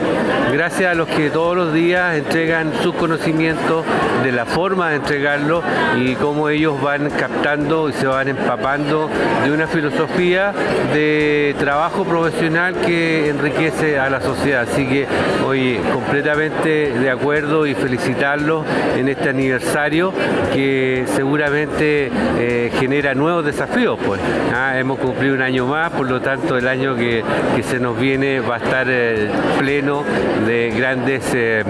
gracias 0.51 0.91
a 0.91 0.95
los 0.95 1.07
que 1.07 1.29
todos 1.29 1.55
los 1.55 1.73
días 1.73 2.15
entregan 2.15 2.71
sus 2.81 2.95
conocimientos 2.95 3.85
de 4.23 4.31
la 4.31 4.45
forma 4.45 4.89
de 4.89 4.95
entregarlo 4.97 5.61
y 5.97 6.15
cómo 6.15 6.49
ellos 6.49 6.81
van 6.81 7.09
captando 7.11 7.89
y 7.89 7.93
se 7.93 8.07
van 8.07 8.27
empapando 8.29 9.09
de 9.43 9.51
una 9.51 9.67
filosofía 9.67 10.53
de 10.93 11.55
trabajo 11.59 12.03
profesional 12.03 12.75
que 12.85 13.29
enriquece 13.29 13.99
a 13.99 14.09
la 14.09 14.21
sociedad. 14.21 14.52
Así 14.61 14.85
que 14.85 15.07
hoy 15.45 15.79
completamente 15.93 16.91
de 16.91 17.09
acuerdo 17.09 17.65
y 17.65 17.75
felicitarlos 17.75 18.65
en 18.97 19.09
este 19.09 19.29
aniversario 19.29 20.13
que 20.53 21.05
seguramente 21.07 22.11
eh, 22.39 22.71
genera 22.79 23.13
nuevos 23.13 23.45
desafíos. 23.45 23.99
Pues 24.05 24.21
ah, 24.53 24.77
hemos 24.77 24.99
cumplido 24.99 25.35
un 25.35 25.41
año 25.41 25.65
más, 25.65 25.91
por 25.91 26.09
lo 26.09 26.21
tanto 26.21 26.57
el 26.57 26.67
año 26.67 26.95
que, 26.95 27.23
se 27.63 27.79
nos 27.79 27.97
viene 27.97 28.41
va 28.41 28.55
a 28.55 28.57
estar 28.57 28.87
eh, 28.89 29.29
pleno 29.57 30.03
de 30.45 30.73
grandes 30.75 31.31
eh, 31.33 31.63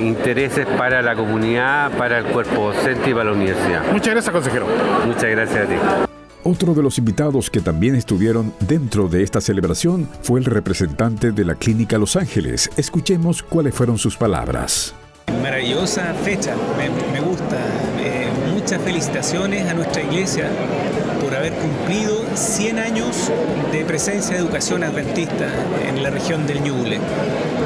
intereses 0.00 0.66
para 0.78 1.02
la 1.02 1.14
comunidad, 1.14 1.90
para 1.92 2.18
el 2.18 2.24
cuerpo 2.26 2.72
docente 2.72 3.10
y 3.10 3.12
para 3.12 3.24
la 3.24 3.32
universidad. 3.32 3.82
Muchas 3.92 4.14
gracias, 4.14 4.32
consejero. 4.32 4.66
Muchas 5.04 5.30
gracias 5.30 5.64
a 5.64 5.68
ti. 5.68 6.05
Otro 6.48 6.74
de 6.74 6.82
los 6.84 6.96
invitados 6.96 7.50
que 7.50 7.60
también 7.60 7.96
estuvieron 7.96 8.54
dentro 8.60 9.08
de 9.08 9.24
esta 9.24 9.40
celebración 9.40 10.08
fue 10.22 10.38
el 10.38 10.44
representante 10.44 11.32
de 11.32 11.44
la 11.44 11.56
Clínica 11.56 11.98
Los 11.98 12.14
Ángeles. 12.14 12.70
Escuchemos 12.76 13.42
cuáles 13.42 13.74
fueron 13.74 13.98
sus 13.98 14.16
palabras. 14.16 14.94
Maravillosa 15.42 16.14
fecha, 16.22 16.54
me, 16.78 17.20
gusta. 17.20 17.58
Eh, 17.98 18.28
muchas 18.54 18.80
felicitaciones 18.80 19.68
a 19.68 19.74
nuestra 19.74 20.04
iglesia 20.04 20.48
haber 21.36 21.52
cumplido 21.52 22.24
100 22.34 22.78
años 22.78 23.30
de 23.70 23.84
presencia 23.84 24.34
de 24.34 24.40
educación 24.40 24.82
adventista 24.82 25.46
en 25.86 26.02
la 26.02 26.10
región 26.10 26.46
del 26.46 26.62
Ñuble. 26.62 26.98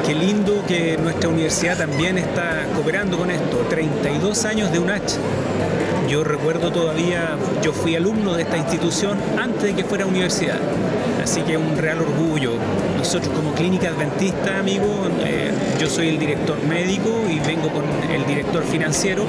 Qué 0.05 0.13
lindo 0.13 0.63
que 0.67 0.97
nuestra 0.97 1.29
universidad 1.29 1.77
también 1.77 2.17
está 2.17 2.65
cooperando 2.75 3.17
con 3.17 3.31
esto. 3.31 3.65
32 3.69 4.45
años 4.45 4.71
de 4.71 4.79
UNACH. 4.79 5.13
Yo 6.09 6.23
recuerdo 6.25 6.71
todavía, 6.71 7.37
yo 7.63 7.71
fui 7.71 7.95
alumno 7.95 8.33
de 8.33 8.43
esta 8.43 8.57
institución 8.57 9.17
antes 9.39 9.63
de 9.63 9.75
que 9.75 9.83
fuera 9.85 10.05
universidad. 10.05 10.59
Así 11.21 11.41
que 11.41 11.55
un 11.55 11.77
real 11.77 11.99
orgullo. 11.99 12.53
Nosotros 12.97 13.33
como 13.35 13.53
clínica 13.53 13.89
adventista, 13.89 14.59
amigo, 14.59 15.07
eh, 15.23 15.51
yo 15.79 15.87
soy 15.87 16.09
el 16.09 16.19
director 16.19 16.61
médico 16.63 17.09
y 17.29 17.39
vengo 17.39 17.69
con 17.69 17.85
el 18.11 18.25
director 18.25 18.63
financiero 18.63 19.25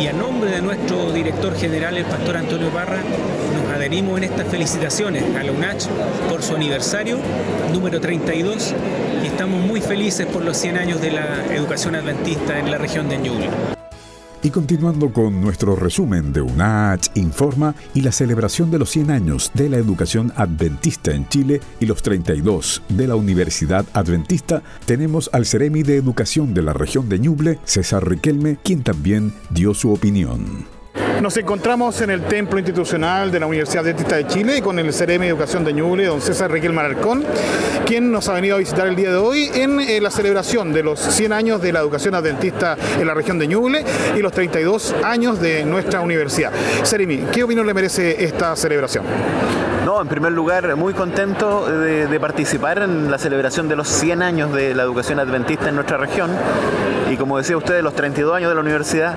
y 0.00 0.06
a 0.06 0.12
nombre 0.12 0.50
de 0.50 0.62
nuestro 0.62 1.12
director 1.12 1.54
general, 1.56 1.96
el 1.96 2.04
pastor 2.04 2.36
Antonio 2.36 2.70
Parra, 2.70 3.02
nos 3.54 3.74
adherimos 3.74 4.18
en 4.18 4.24
estas 4.24 4.48
felicitaciones 4.48 5.22
a 5.36 5.42
la 5.42 5.52
UNACH 5.52 5.86
por 6.28 6.42
su 6.42 6.54
aniversario 6.54 7.18
número 7.72 8.00
32 8.00 8.74
y 9.22 9.26
estamos 9.26 9.60
muy 9.60 9.80
felices 9.80 10.26
por 10.26 10.42
los 10.44 10.56
100 10.56 10.78
años 10.78 11.00
de 11.00 11.12
la 11.12 11.46
educación 11.54 11.94
adventista 11.94 12.58
en 12.58 12.70
la 12.70 12.78
región 12.78 13.08
de 13.08 13.18
Ñuble. 13.18 13.79
Y 14.42 14.50
continuando 14.50 15.12
con 15.12 15.40
nuestro 15.40 15.76
resumen 15.76 16.32
de 16.32 16.40
UNACH 16.40 17.10
Informa 17.16 17.74
y 17.92 18.00
la 18.00 18.10
celebración 18.10 18.70
de 18.70 18.78
los 18.78 18.88
100 18.90 19.10
años 19.10 19.50
de 19.52 19.68
la 19.68 19.76
educación 19.76 20.32
adventista 20.34 21.12
en 21.12 21.28
Chile 21.28 21.60
y 21.78 21.86
los 21.86 22.02
32 22.02 22.82
de 22.88 23.06
la 23.06 23.16
Universidad 23.16 23.84
Adventista, 23.92 24.62
tenemos 24.86 25.28
al 25.34 25.44
Ceremi 25.44 25.82
de 25.82 25.96
Educación 25.96 26.54
de 26.54 26.62
la 26.62 26.72
región 26.72 27.08
de 27.10 27.18
Ñuble, 27.18 27.58
César 27.64 28.08
Riquelme, 28.08 28.56
quien 28.62 28.82
también 28.82 29.34
dio 29.50 29.74
su 29.74 29.92
opinión. 29.92 30.79
Nos 31.20 31.36
encontramos 31.36 32.00
en 32.00 32.08
el 32.08 32.22
templo 32.22 32.58
institucional 32.58 33.30
de 33.30 33.38
la 33.38 33.46
Universidad 33.46 33.84
Adventista 33.84 34.16
de 34.16 34.26
Chile 34.26 34.62
con 34.62 34.78
el 34.78 34.86
CRM 34.86 35.20
de 35.20 35.28
Educación 35.28 35.64
de 35.64 35.74
Ñuble, 35.74 36.06
don 36.06 36.22
César 36.22 36.50
Riquel 36.50 36.72
Mararcón, 36.72 37.26
quien 37.84 38.10
nos 38.10 38.30
ha 38.30 38.32
venido 38.32 38.56
a 38.56 38.58
visitar 38.58 38.86
el 38.86 38.96
día 38.96 39.10
de 39.10 39.18
hoy 39.18 39.50
en 39.52 39.80
eh, 39.80 40.00
la 40.00 40.10
celebración 40.10 40.72
de 40.72 40.82
los 40.82 40.98
100 40.98 41.34
años 41.34 41.60
de 41.60 41.74
la 41.74 41.80
educación 41.80 42.14
adventista 42.14 42.74
en 42.98 43.06
la 43.06 43.12
región 43.12 43.38
de 43.38 43.46
Ñuble 43.48 43.84
y 44.16 44.20
los 44.20 44.32
32 44.32 44.94
años 45.04 45.38
de 45.42 45.62
nuestra 45.66 46.00
universidad. 46.00 46.52
Seremi, 46.84 47.18
¿qué 47.30 47.44
opinión 47.44 47.66
le 47.66 47.74
merece 47.74 48.24
esta 48.24 48.56
celebración? 48.56 49.04
No, 49.84 50.00
en 50.00 50.08
primer 50.08 50.32
lugar, 50.32 50.76
muy 50.76 50.92
contento 50.92 51.66
de, 51.66 52.20
participar 52.20 52.82
en 52.82 53.10
la 53.10 53.18
celebración 53.18 53.68
de 53.68 53.76
los 53.76 53.88
100 53.88 54.22
años 54.22 54.52
de 54.52 54.74
la 54.74 54.82
educación 54.82 55.18
adventista 55.18 55.70
en 55.70 55.74
nuestra 55.74 55.96
región 55.96 56.30
y 57.10 57.16
como 57.16 57.38
decía 57.38 57.56
usted, 57.56 57.82
los 57.82 57.94
32 57.94 58.36
años 58.36 58.50
de 58.50 58.54
la 58.54 58.60
universidad, 58.60 59.14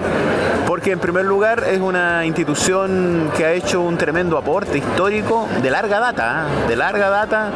porque 0.65 0.91
en 0.91 0.99
primer 0.99 1.25
lugar 1.25 1.63
es 1.69 1.79
una 1.79 2.25
institución 2.25 3.29
que 3.37 3.45
ha 3.45 3.51
hecho 3.51 3.81
un 3.81 3.97
tremendo 3.97 4.37
aporte 4.37 4.79
histórico 4.79 5.47
de 5.61 5.69
larga 5.69 5.99
data, 5.99 6.47
¿eh? 6.47 6.69
de 6.69 6.75
larga 6.75 7.09
data, 7.09 7.51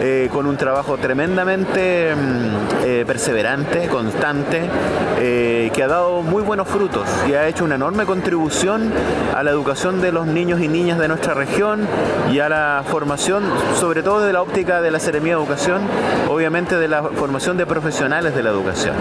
eh, 0.00 0.30
con 0.32 0.46
un 0.46 0.56
trabajo 0.56 0.96
tremendamente 0.96 2.14
mm, 2.14 2.84
eh, 2.84 3.04
perseverante, 3.06 3.88
constante, 3.88 4.62
que 5.22 5.82
ha 5.84 5.86
dado 5.86 6.22
muy 6.22 6.42
buenos 6.42 6.66
frutos 6.66 7.06
y 7.28 7.34
ha 7.34 7.46
hecho 7.46 7.64
una 7.64 7.76
enorme 7.76 8.06
contribución 8.06 8.92
a 9.32 9.44
la 9.44 9.52
educación 9.52 10.00
de 10.00 10.10
los 10.10 10.26
niños 10.26 10.60
y 10.60 10.66
niñas 10.66 10.98
de 10.98 11.06
nuestra 11.06 11.32
región 11.32 11.86
y 12.32 12.40
a 12.40 12.48
formación, 12.86 13.44
sobre 13.78 14.02
todo 14.02 14.20
de 14.20 14.32
la 14.32 14.42
óptica 14.42 14.80
de 14.80 14.90
la 14.90 15.00
Seremía 15.00 15.36
de 15.36 15.42
Educación, 15.42 15.82
obviamente 16.28 16.76
de 16.76 16.88
la 16.88 17.02
formación 17.02 17.56
de 17.56 17.66
profesionales 17.66 18.34
de 18.34 18.42
la 18.42 18.50
educación, 18.50 18.94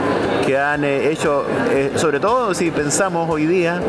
que 0.46 0.58
han 0.58 0.84
hecho, 0.84 1.46
sobre 1.96 2.20
todo 2.20 2.54
si 2.54 2.72
pensamos 2.72 3.30
hoy 3.30 3.46
día, 3.46 3.80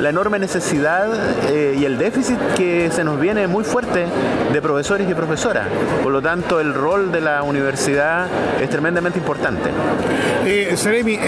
la 0.00 0.08
enorme 0.08 0.38
necesidad 0.38 1.08
eh, 1.48 1.76
y 1.78 1.84
el 1.84 1.98
déficit 1.98 2.38
que 2.56 2.90
se 2.90 3.04
nos 3.04 3.20
viene 3.20 3.46
muy 3.46 3.64
fuerte 3.64 4.06
de 4.52 4.62
profesores 4.62 5.08
y 5.08 5.14
profesoras. 5.14 5.66
Por 6.02 6.12
lo 6.12 6.22
tanto, 6.22 6.60
el 6.60 6.74
rol 6.74 7.12
de 7.12 7.20
la 7.20 7.42
universidad 7.42 8.26
es 8.60 8.70
tremendamente 8.70 9.18
importante. 9.18 9.70
Eh, 10.44 10.72
Seremi, 10.76 11.18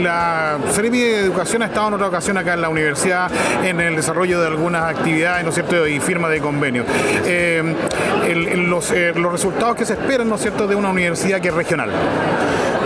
la 0.00 0.58
Seremi 0.70 0.98
de 0.98 1.18
Educación 1.18 1.62
ha 1.62 1.66
estado 1.66 1.88
en 1.88 1.94
otra 1.94 2.08
ocasión 2.08 2.38
acá 2.38 2.54
en 2.54 2.62
la 2.62 2.68
universidad 2.68 3.30
en 3.62 3.80
el 3.80 3.96
desarrollo 3.96 4.40
de 4.40 4.46
algunas 4.46 4.84
actividades, 4.84 5.44
¿no 5.44 5.50
es 5.50 5.54
cierto?, 5.54 5.86
y 5.86 6.00
firma 6.00 6.28
de 6.28 6.40
convenios. 6.40 6.86
Eh, 7.24 7.62
los, 8.56 8.90
eh, 8.92 9.12
los 9.14 9.30
resultados 9.32 9.76
que 9.76 9.84
se 9.84 9.92
esperan, 9.92 10.28
¿no 10.28 10.36
es 10.36 10.40
cierto?, 10.40 10.66
de 10.66 10.74
una 10.74 10.90
universidad 10.90 11.40
que 11.40 11.48
es 11.48 11.54
regional. 11.54 11.90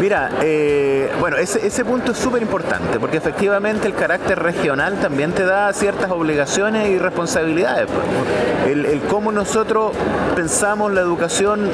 Mira, 0.00 0.30
eh, 0.40 1.12
bueno, 1.20 1.36
ese, 1.36 1.84
punto 1.84 2.12
es 2.12 2.18
súper 2.18 2.40
importante 2.40 2.98
porque 2.98 3.18
efectivamente 3.18 3.86
el 3.86 3.94
carácter 3.94 4.38
regional 4.38 4.98
también 4.98 5.32
te 5.32 5.44
da 5.44 5.70
ciertas 5.74 6.10
obligaciones 6.10 6.88
y 6.88 6.98
responsabilidades. 6.98 7.86
Pues. 7.86 8.70
El, 8.70 9.00
cómo 9.10 9.30
nosotros 9.30 9.92
pensamos 10.34 10.92
la 10.92 11.02
educación 11.02 11.68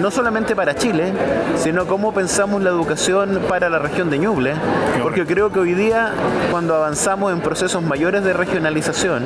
no 0.00 0.10
solamente 0.10 0.56
para 0.56 0.74
Chile, 0.74 1.12
sino 1.56 1.86
cómo 1.86 2.14
pensamos 2.14 2.62
la 2.62 2.70
educación 2.70 3.42
para 3.46 3.68
la 3.68 3.78
región 3.78 4.08
de 4.08 4.18
Ñuble, 4.18 4.54
porque 5.02 5.26
creo 5.26 5.52
que 5.52 5.58
hoy 5.58 5.74
día 5.74 6.12
cuando 6.50 6.74
avanzamos 6.74 7.32
en 7.32 7.40
procesos 7.40 7.82
mayores 7.82 8.24
de 8.24 8.32
regionalización, 8.32 9.24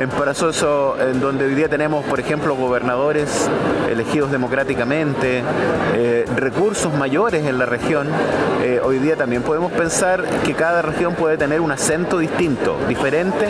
en 0.00 0.08
procesos 0.08 0.98
en 1.00 1.20
donde 1.20 1.44
hoy 1.44 1.54
día 1.54 1.68
tenemos, 1.68 2.04
por 2.04 2.18
ejemplo, 2.20 2.56
gobernadores 2.56 3.48
elegidos 3.90 4.30
democráticamente, 4.30 5.42
eh, 5.94 6.24
recursos 6.36 6.92
mayores 6.94 7.46
en 7.46 7.58
la 7.58 7.66
región, 7.66 7.75
eh, 7.76 8.80
hoy 8.82 8.98
día 8.98 9.16
también 9.16 9.42
podemos 9.42 9.70
pensar 9.70 10.24
que 10.44 10.54
cada 10.54 10.82
región 10.82 11.14
puede 11.14 11.36
tener 11.36 11.60
un 11.60 11.70
acento 11.70 12.18
distinto, 12.18 12.78
diferente 12.88 13.46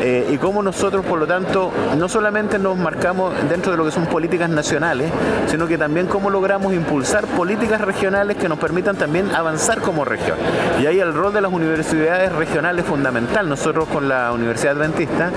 eh, 0.00 0.28
y 0.30 0.38
cómo 0.38 0.62
nosotros, 0.62 1.04
por 1.04 1.18
lo 1.18 1.26
tanto, 1.26 1.72
no 1.98 2.08
solamente 2.08 2.58
nos 2.58 2.76
marcamos 2.76 3.34
dentro 3.48 3.72
de 3.72 3.78
lo 3.78 3.84
que 3.84 3.90
son 3.90 4.06
políticas 4.06 4.48
nacionales, 4.48 5.10
sino 5.46 5.66
que 5.66 5.76
también 5.76 6.06
cómo 6.06 6.30
logramos 6.30 6.72
impulsar 6.72 7.26
políticas 7.26 7.80
regionales 7.80 8.36
que 8.36 8.48
nos 8.48 8.58
permitan 8.58 8.96
también 8.96 9.34
avanzar 9.34 9.80
como 9.80 10.04
región. 10.04 10.38
Y 10.80 10.86
ahí 10.86 11.00
el 11.00 11.12
rol 11.12 11.32
de 11.32 11.40
las 11.40 11.52
universidades 11.52 12.32
regionales 12.32 12.84
es 12.84 12.90
fundamental. 12.90 13.48
Nosotros 13.48 13.88
con 13.88 14.08
la 14.08 14.32
Universidad 14.32 14.76
Adventista 14.76 15.30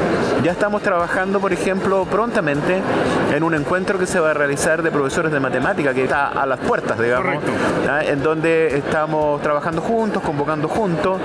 ya 0.44 0.52
estamos 0.52 0.82
trabajando, 0.84 1.40
por 1.40 1.54
ejemplo, 1.54 2.06
prontamente 2.06 2.82
en 3.34 3.44
un 3.44 3.56
encuentro 3.56 3.98
que 3.98 4.06
se 4.06 4.20
va 4.20 4.32
a 4.32 4.34
realizar 4.34 4.84
de 4.84 4.92
profesores 4.92 5.32
de 5.32 5.40
matemática, 5.40 5.94
que 5.94 6.04
está 6.04 6.28
a 6.28 6.46
las 6.46 6.60
puertas, 6.60 7.00
digamos, 7.00 7.44
en 8.06 8.27
donde 8.28 8.78
estamos 8.78 9.42
trabajando 9.42 9.82
juntos, 9.82 10.22
convocando 10.22 10.68
juntos. 10.68 11.20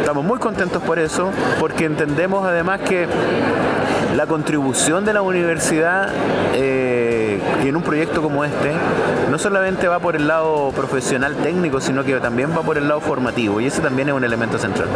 Estamos 0.00 0.24
muy 0.24 0.38
contentos 0.38 0.82
por 0.82 0.98
eso, 0.98 1.30
porque 1.58 1.86
entendemos 1.86 2.46
además 2.46 2.80
que 2.80 3.06
la 4.16 4.26
contribución 4.26 5.04
de 5.04 5.14
la 5.14 5.22
universidad 5.22 6.10
eh, 6.52 7.40
en 7.64 7.74
un 7.74 7.82
proyecto 7.82 8.20
como 8.20 8.44
este 8.44 8.72
no 9.32 9.38
solamente 9.38 9.88
va 9.88 9.98
por 9.98 10.14
el 10.14 10.28
lado 10.28 10.72
profesional 10.76 11.34
técnico, 11.36 11.80
sino 11.80 12.04
que 12.04 12.20
también 12.20 12.50
va 12.54 12.60
por 12.60 12.76
el 12.76 12.86
lado 12.86 13.00
formativo 13.00 13.62
y 13.62 13.66
ese 13.66 13.80
también 13.80 14.10
es 14.10 14.14
un 14.14 14.22
elemento 14.22 14.58
central. 14.58 14.88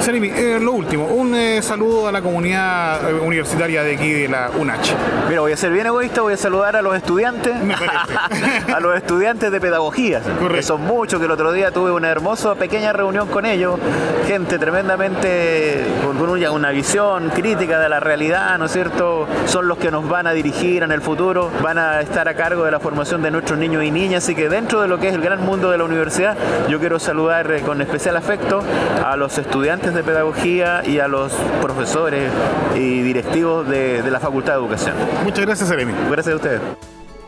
Salimi, 0.00 0.28
eh, 0.28 0.58
lo 0.60 0.72
último, 0.72 1.06
un 1.06 1.32
eh, 1.36 1.62
saludo 1.62 2.08
a 2.08 2.10
la 2.10 2.20
comunidad 2.20 3.12
universitaria 3.22 3.84
de 3.84 3.94
aquí 3.94 4.10
de 4.10 4.28
la 4.28 4.50
UNACH. 4.58 4.92
Mira, 5.28 5.40
voy 5.40 5.52
a 5.52 5.56
ser 5.56 5.70
bien 5.70 5.86
egoísta, 5.86 6.20
voy 6.22 6.32
a 6.32 6.36
saludar 6.36 6.74
a 6.74 6.82
los 6.82 6.96
estudiantes, 6.96 7.54
a 8.74 8.80
los 8.80 8.96
estudiantes 8.96 9.52
de 9.52 9.60
pedagogía, 9.60 10.20
que 10.50 10.62
son 10.64 10.80
muchos, 10.80 11.20
que 11.20 11.26
el 11.26 11.30
otro 11.30 11.52
día 11.52 11.70
tuve 11.70 11.92
una 11.92 12.08
hermosa 12.08 12.56
pequeña 12.56 12.92
reunión 12.92 13.28
con 13.28 13.46
ellos, 13.46 13.78
gente 14.26 14.58
tremendamente 14.58 15.84
con 16.04 16.16
una 16.26 16.70
visión 16.70 17.30
crítica 17.30 17.78
de 17.78 17.88
la 17.88 18.00
realidad, 18.00 18.58
¿no 18.58 18.64
es 18.64 18.72
cierto? 18.72 19.28
Son 19.46 19.68
los 19.68 19.78
que 19.78 19.92
nos 19.92 20.08
van 20.08 20.26
a 20.26 20.32
dirigir 20.32 20.82
en 20.82 20.90
el 20.90 21.00
futuro, 21.00 21.50
van 21.62 21.78
a 21.78 22.00
estar 22.00 22.26
a 22.28 22.34
cargo 22.34 22.64
de 22.64 22.72
la 22.72 22.80
formación 22.80 23.22
de 23.22 23.30
nuestros 23.30 23.58
niños 23.58 23.75
y 23.82 23.90
niñas, 23.90 24.24
así 24.24 24.34
que 24.34 24.48
dentro 24.48 24.80
de 24.80 24.88
lo 24.88 24.98
que 24.98 25.08
es 25.08 25.14
el 25.14 25.20
gran 25.20 25.44
mundo 25.44 25.70
de 25.70 25.78
la 25.78 25.84
universidad, 25.84 26.36
yo 26.68 26.78
quiero 26.78 26.98
saludar 26.98 27.50
eh, 27.50 27.60
con 27.60 27.80
especial 27.80 28.16
afecto 28.16 28.62
a 29.04 29.16
los 29.16 29.38
estudiantes 29.38 29.94
de 29.94 30.02
pedagogía 30.02 30.82
y 30.86 30.98
a 30.98 31.08
los 31.08 31.32
profesores 31.62 32.30
y 32.76 33.02
directivos 33.02 33.68
de, 33.68 34.02
la 34.10 34.20
Facultad 34.20 34.54
de 34.54 34.60
Educación. 34.60 34.94
Muchas 35.24 35.40
gracias, 35.40 35.68
Jeremy. 35.68 35.92
Gracias 36.10 36.32
a 36.32 36.36
ustedes. 36.36 36.60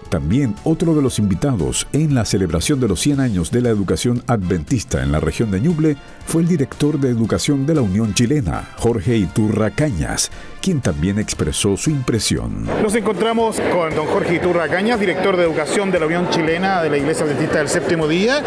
También 0.08 0.54
otro 0.64 0.94
de 0.94 1.02
los 1.02 1.18
invitados 1.18 1.86
en 1.92 2.14
la 2.14 2.24
celebración 2.24 2.80
de 2.80 2.88
los 2.88 3.00
100 3.00 3.20
años 3.20 3.50
de 3.50 3.60
la 3.60 3.68
educación 3.68 4.22
adventista 4.26 5.02
en 5.02 5.12
la 5.12 5.20
región 5.20 5.50
de 5.50 5.60
Ñuble 5.60 5.96
fue 6.26 6.42
el 6.42 6.48
director 6.48 6.98
de 6.98 7.10
educación 7.10 7.66
de 7.66 7.74
la 7.74 7.82
Unión 7.82 8.14
Chilena, 8.14 8.70
Jorge 8.78 9.16
Iturra 9.16 9.70
Cañas, 9.70 10.30
quien 10.60 10.80
también 10.80 11.18
expresó 11.18 11.76
su 11.76 11.90
impresión. 11.90 12.66
Nos 12.82 12.94
encontramos 12.94 13.60
con 13.72 13.94
don 13.94 14.06
Jorge 14.06 14.36
Iturra 14.36 14.68
Cañas, 14.68 15.00
director 15.00 15.36
de 15.36 15.44
educación 15.44 15.90
de 15.90 16.00
la 16.00 16.06
Unión 16.06 16.28
Chilena 16.30 16.82
de 16.82 16.90
la 16.90 16.98
Iglesia 16.98 17.24
Adventista 17.24 17.58
del 17.58 17.68
Séptimo 17.68 18.06
Día, 18.06 18.42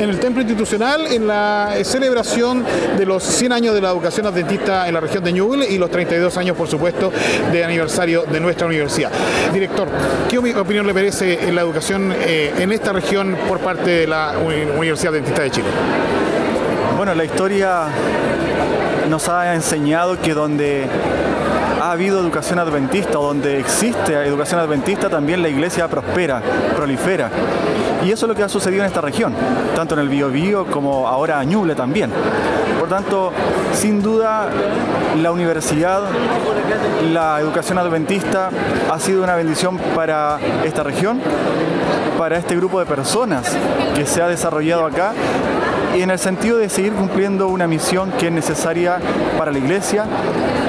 en 0.00 0.08
el 0.08 0.18
Templo 0.18 0.42
Institucional 0.42 1.06
en 1.06 1.26
la 1.26 1.74
celebración 1.82 2.64
de 2.96 3.06
los 3.06 3.22
100 3.22 3.52
años 3.52 3.74
de 3.74 3.80
la 3.80 3.90
educación 3.90 4.26
adventista 4.26 4.88
en 4.88 4.94
la 4.94 5.00
región 5.00 5.24
de 5.24 5.32
Ñuble 5.32 5.66
y 5.68 5.78
los 5.78 5.90
32 5.90 6.36
años, 6.36 6.56
por 6.56 6.68
supuesto, 6.68 7.12
de 7.52 7.64
aniversario 7.64 8.24
de 8.24 8.40
nuestra 8.40 8.66
universidad. 8.66 9.10
Director, 9.52 9.88
¿qué 10.30 10.38
opinión 10.38 10.86
le 10.86 10.92
merece 10.92 11.52
la 11.52 11.62
educación 11.62 12.14
eh, 12.16 12.52
en 12.58 12.72
esta 12.72 12.92
región 12.92 13.36
por 13.48 13.58
parte 13.60 13.90
de 13.90 14.06
la 14.06 14.34
Universidad 14.38 15.14
Adventista 15.14 15.42
de 15.42 15.50
Chile? 15.50 15.68
Bueno, 16.96 17.14
la 17.14 17.24
historia 17.24 17.88
nos 19.08 19.28
ha 19.28 19.54
enseñado 19.54 20.20
que 20.20 20.34
donde 20.34 20.86
ha 21.80 21.92
habido 21.92 22.20
educación 22.20 22.58
adventista 22.58 23.12
donde 23.12 23.58
existe 23.58 24.14
educación 24.14 24.60
adventista, 24.60 25.08
también 25.08 25.42
la 25.42 25.48
iglesia 25.48 25.88
prospera, 25.88 26.40
prolifera. 26.74 27.30
Y 28.04 28.10
eso 28.12 28.26
es 28.26 28.28
lo 28.28 28.34
que 28.34 28.42
ha 28.42 28.48
sucedido 28.48 28.82
en 28.82 28.86
esta 28.86 29.00
región, 29.00 29.34
tanto 29.74 29.94
en 29.94 30.00
el 30.00 30.08
Biobío 30.08 30.66
como 30.66 31.08
ahora 31.08 31.42
Ñuble 31.44 31.74
también. 31.74 32.10
Por 32.78 32.88
tanto, 32.88 33.32
sin 33.72 34.02
duda, 34.02 34.48
la 35.20 35.32
universidad, 35.32 36.02
la 37.12 37.40
educación 37.40 37.78
adventista 37.78 38.50
ha 38.90 39.00
sido 39.00 39.24
una 39.24 39.34
bendición 39.34 39.78
para 39.94 40.38
esta 40.64 40.82
región, 40.82 41.20
para 42.18 42.38
este 42.38 42.56
grupo 42.56 42.78
de 42.78 42.86
personas 42.86 43.56
que 43.94 44.06
se 44.06 44.22
ha 44.22 44.28
desarrollado 44.28 44.86
acá 44.86 45.12
y 45.96 46.02
en 46.02 46.10
el 46.10 46.18
sentido 46.18 46.58
de 46.58 46.68
seguir 46.68 46.92
cumpliendo 46.92 47.48
una 47.48 47.66
misión 47.66 48.12
que 48.12 48.26
es 48.26 48.32
necesaria 48.32 48.98
para 49.38 49.50
la 49.50 49.58
Iglesia 49.58 50.04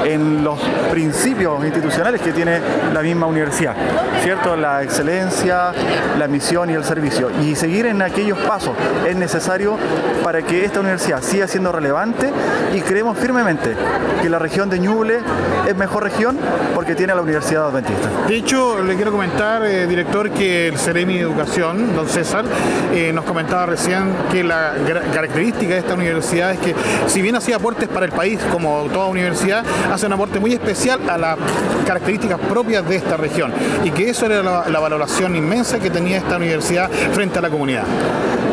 en 0.05 0.43
los 0.43 0.57
principios 0.89 1.63
institucionales 1.65 2.21
que 2.21 2.31
tiene 2.31 2.61
la 2.93 3.01
misma 3.01 3.25
universidad, 3.25 3.75
¿cierto? 4.21 4.55
La 4.55 4.83
excelencia, 4.83 5.73
la 6.17 6.27
misión 6.27 6.69
y 6.69 6.73
el 6.73 6.85
servicio. 6.85 7.29
Y 7.41 7.55
seguir 7.55 7.87
en 7.87 8.01
aquellos 8.01 8.37
pasos 8.39 8.73
es 9.05 9.15
necesario 9.17 9.77
para 10.23 10.41
que 10.41 10.63
esta 10.63 10.79
universidad 10.79 11.21
siga 11.21 11.47
siendo 11.47 11.73
relevante 11.73 12.31
y 12.73 12.79
creemos 12.81 13.17
firmemente 13.17 13.75
que 14.21 14.29
la 14.29 14.39
región 14.39 14.69
de 14.69 14.79
Ñuble 14.79 15.19
es 15.67 15.75
mejor 15.75 16.03
región 16.03 16.37
porque 16.73 16.95
tiene 16.95 17.11
a 17.11 17.15
la 17.15 17.21
Universidad 17.21 17.67
Adventista. 17.67 18.09
De 18.27 18.35
hecho, 18.35 18.81
le 18.81 18.95
quiero 18.95 19.11
comentar, 19.11 19.65
eh, 19.65 19.87
director, 19.87 20.29
que 20.31 20.69
el 20.69 20.77
Ceremi 20.77 21.15
de 21.15 21.21
Educación, 21.21 21.95
don 21.95 22.07
César, 22.07 22.45
eh, 22.93 23.11
nos 23.13 23.25
comentaba 23.25 23.65
recién 23.65 24.13
que 24.31 24.43
la 24.43 24.73
característica 25.17 25.73
de 25.73 25.79
esta 25.79 25.95
universidad 25.95 26.51
es 26.51 26.59
que 26.59 26.75
si 27.07 27.23
bien 27.23 27.35
hacía 27.35 27.55
aportes 27.55 27.87
para 27.87 28.05
el 28.05 28.11
país 28.11 28.39
como 28.51 28.83
toda 28.93 29.07
universidad, 29.07 29.63
hace 29.91 30.05
un 30.05 30.13
aporte 30.13 30.39
muy 30.39 30.53
especial 30.53 31.09
a 31.09 31.17
las 31.17 31.37
características 31.87 32.39
propias 32.39 32.87
de 32.87 32.97
esta 32.97 33.17
región 33.17 33.51
y 33.83 33.89
que 33.89 34.11
eso 34.11 34.27
era 34.27 34.43
la, 34.43 34.79
valoración 34.79 35.35
inmensa 35.35 35.79
que 35.79 35.89
tenía 35.89 36.17
esta 36.17 36.37
universidad 36.37 36.87
frente 37.13 37.39
a 37.39 37.41
la 37.41 37.49
comunidad. 37.49 37.85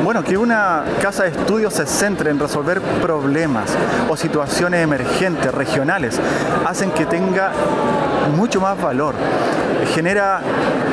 Bueno, 0.05 0.23
que 0.23 0.37
una 0.37 0.85
casa 1.01 1.23
de 1.23 1.31
estudios 1.31 1.73
se 1.73 1.87
centre 1.87 2.31
en 2.31 2.39
resolver 2.39 2.79
problemas 2.83 3.71
o 4.07 4.19
situaciones 4.19 4.85
emergentes, 4.85 5.51
regionales, 5.51 6.21
hacen 6.67 6.91
que 6.91 7.07
tenga 7.07 7.53
mucho 8.37 8.61
más 8.61 8.79
valor. 8.79 9.15
Genera 9.95 10.43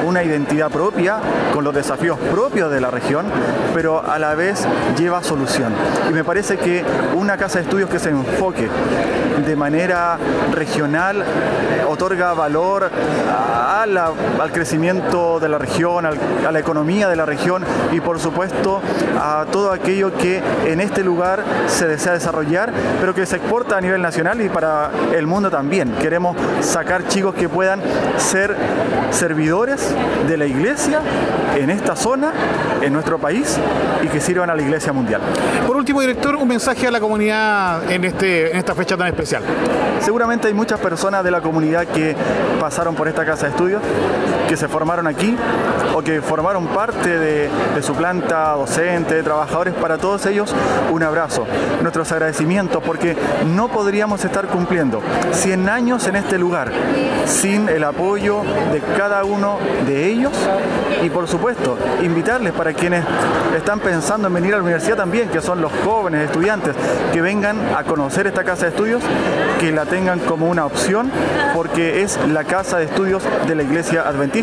una 0.05 0.23
identidad 0.23 0.71
propia 0.71 1.17
con 1.53 1.65
los 1.65 1.75
desafíos 1.75 2.17
propios 2.31 2.71
de 2.71 2.79
la 2.79 2.89
región, 2.89 3.25
pero 3.73 4.01
a 4.01 4.17
la 4.17 4.33
vez 4.33 4.65
lleva 4.97 5.21
solución. 5.21 5.73
Y 6.09 6.13
me 6.13 6.23
parece 6.23 6.55
que 6.55 6.81
una 7.13 7.35
casa 7.35 7.59
de 7.59 7.65
estudios 7.65 7.89
que 7.89 7.99
se 7.99 8.11
enfoque 8.11 8.69
de 9.45 9.55
manera 9.57 10.17
regional 10.53 11.23
otorga 11.89 12.33
valor 12.33 12.89
al 13.81 14.51
crecimiento 14.51 15.39
de 15.39 15.49
la 15.49 15.57
región, 15.57 16.05
a 16.05 16.51
la 16.51 16.59
economía 16.59 17.09
de 17.09 17.15
la 17.15 17.25
región 17.25 17.63
y 17.91 17.99
por 17.99 18.19
supuesto 18.19 18.81
a 19.19 19.45
todo 19.51 19.71
aquello 19.71 20.15
que 20.15 20.41
en 20.65 20.81
este 20.81 21.03
lugar 21.03 21.43
se 21.67 21.87
desea 21.87 22.13
desarrollar, 22.13 22.71
pero 22.99 23.13
que 23.13 23.25
se 23.25 23.37
exporta 23.37 23.77
a 23.77 23.81
nivel 23.81 24.01
nacional 24.01 24.41
y 24.41 24.49
para 24.49 24.91
el 25.15 25.27
mundo 25.27 25.49
también. 25.49 25.93
Queremos 26.01 26.35
sacar 26.61 27.07
chicos 27.07 27.35
que 27.35 27.49
puedan 27.49 27.81
ser 28.17 28.55
servidores 29.11 29.93
de 30.27 30.37
la 30.37 30.45
iglesia 30.45 31.01
en 31.55 31.69
esta 31.69 31.95
zona, 31.95 32.31
en 32.81 32.93
nuestro 32.93 33.19
país 33.19 33.57
y 34.03 34.07
que 34.07 34.19
sirvan 34.19 34.49
a 34.49 34.55
la 34.55 34.61
iglesia 34.61 34.93
mundial. 34.93 35.21
Por 35.67 35.75
último, 35.75 36.01
director, 36.01 36.35
un 36.35 36.47
mensaje 36.47 36.87
a 36.87 36.91
la 36.91 36.99
comunidad 36.99 37.89
en, 37.91 38.03
este, 38.05 38.51
en 38.51 38.57
esta 38.57 38.73
fecha 38.73 38.97
tan 38.97 39.07
especial. 39.07 39.43
Seguramente 39.99 40.47
hay 40.47 40.53
muchas 40.53 40.79
personas 40.79 41.23
de 41.23 41.31
la 41.31 41.41
comunidad 41.41 41.87
que 41.87 42.15
pasaron 42.59 42.95
por 42.95 43.07
esta 43.07 43.25
casa 43.25 43.45
de 43.45 43.51
estudios, 43.51 43.81
que 44.51 44.57
se 44.57 44.67
formaron 44.67 45.07
aquí 45.07 45.33
o 45.95 46.01
que 46.01 46.21
formaron 46.21 46.67
parte 46.67 47.17
de, 47.17 47.49
su 47.81 47.93
planta 47.93 48.51
docente, 48.51 49.15
de 49.15 49.23
trabajadores. 49.23 49.73
Para 49.73 49.97
todos 49.97 50.25
ellos, 50.25 50.53
un 50.91 51.01
abrazo. 51.03 51.47
Nuestros 51.81 52.11
agradecimientos 52.11 52.83
porque 52.83 53.15
no 53.45 53.69
podríamos 53.69 54.25
estar 54.25 54.47
cumpliendo 54.47 55.01
100 55.31 55.69
años 55.69 56.05
en 56.05 56.17
este 56.17 56.37
lugar 56.37 56.69
sin 57.25 57.69
el 57.69 57.85
apoyo 57.85 58.41
de 58.73 58.81
cada 58.97 59.23
uno 59.23 59.57
de 59.87 60.07
ellos 60.07 60.33
y 61.01 61.09
por 61.09 61.29
supuesto 61.29 61.77
invitarles 62.03 62.51
para 62.51 62.73
quienes 62.73 63.05
están 63.55 63.79
pensando 63.79 64.27
en 64.27 64.33
venir 64.33 64.53
a 64.53 64.57
la 64.57 64.63
universidad 64.63 64.97
también, 64.97 65.29
que 65.29 65.39
son 65.39 65.61
los 65.61 65.71
jóvenes 65.85 66.25
estudiantes, 66.25 66.75
que 67.13 67.21
vengan 67.21 67.57
a 67.73 67.85
conocer 67.85 68.27
esta 68.27 68.43
casa 68.43 68.63
de 68.63 68.71
estudios, 68.71 69.01
que 69.61 69.71
la 69.71 69.85
tengan 69.85 70.19
como 70.19 70.49
una 70.49 70.65
opción 70.65 71.09
porque 71.55 72.01
es 72.01 72.19
la 72.27 72.43
casa 72.43 72.79
de 72.79 72.85
estudios 72.85 73.23
de 73.47 73.55
la 73.55 73.63
Iglesia 73.63 74.01
Adventista 74.01 74.40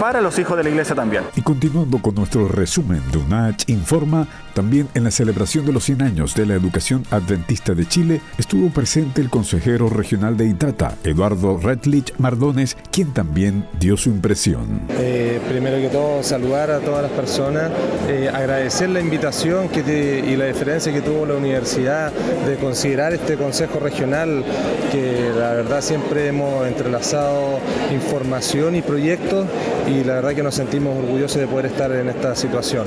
para 0.00 0.20
los 0.20 0.38
hijos 0.38 0.56
de 0.56 0.62
la 0.62 0.70
iglesia 0.70 0.94
también. 0.94 1.24
Y 1.36 1.42
continuando 1.42 1.98
con 1.98 2.14
nuestro 2.14 2.48
resumen 2.48 3.02
de 3.10 3.18
UNACH 3.18 3.64
Informa, 3.68 4.26
también 4.54 4.88
en 4.94 5.04
la 5.04 5.10
celebración 5.10 5.66
de 5.66 5.72
los 5.72 5.84
100 5.84 6.02
años 6.02 6.34
de 6.34 6.46
la 6.46 6.54
educación 6.54 7.04
adventista 7.10 7.74
de 7.74 7.86
Chile 7.86 8.20
estuvo 8.38 8.70
presente 8.70 9.20
el 9.20 9.30
consejero 9.30 9.88
regional 9.88 10.36
de 10.36 10.46
Itata, 10.46 10.96
Eduardo 11.04 11.58
Redlich 11.58 12.12
Mardones, 12.18 12.76
quien 12.90 13.12
también 13.12 13.66
dio 13.78 13.96
su 13.96 14.10
impresión. 14.10 14.80
Eh, 14.90 15.40
primero 15.48 15.76
que 15.76 15.88
todo, 15.88 16.22
saludar 16.22 16.70
a 16.70 16.80
todas 16.80 17.02
las 17.02 17.12
personas, 17.12 17.70
eh, 18.08 18.30
agradecer 18.32 18.88
la 18.88 19.00
invitación 19.00 19.68
que 19.68 19.78
y 19.88 20.36
la 20.36 20.46
diferencia 20.46 20.92
que 20.92 21.00
tuvo 21.00 21.24
la 21.24 21.34
universidad 21.34 22.12
de 22.12 22.56
considerar 22.56 23.12
este 23.14 23.36
consejo 23.36 23.78
regional, 23.78 24.44
que 24.90 25.30
la 25.34 25.52
verdad 25.52 25.80
siempre 25.80 26.28
hemos 26.28 26.66
entrelazado 26.66 27.60
información 27.92 28.76
y 28.76 28.82
proyectos 28.82 29.17
y 29.86 30.04
la 30.04 30.16
verdad 30.16 30.34
que 30.34 30.42
nos 30.42 30.54
sentimos 30.54 30.96
orgullosos 30.96 31.40
de 31.40 31.46
poder 31.46 31.66
estar 31.66 31.90
en 31.92 32.08
esta 32.08 32.34
situación. 32.34 32.86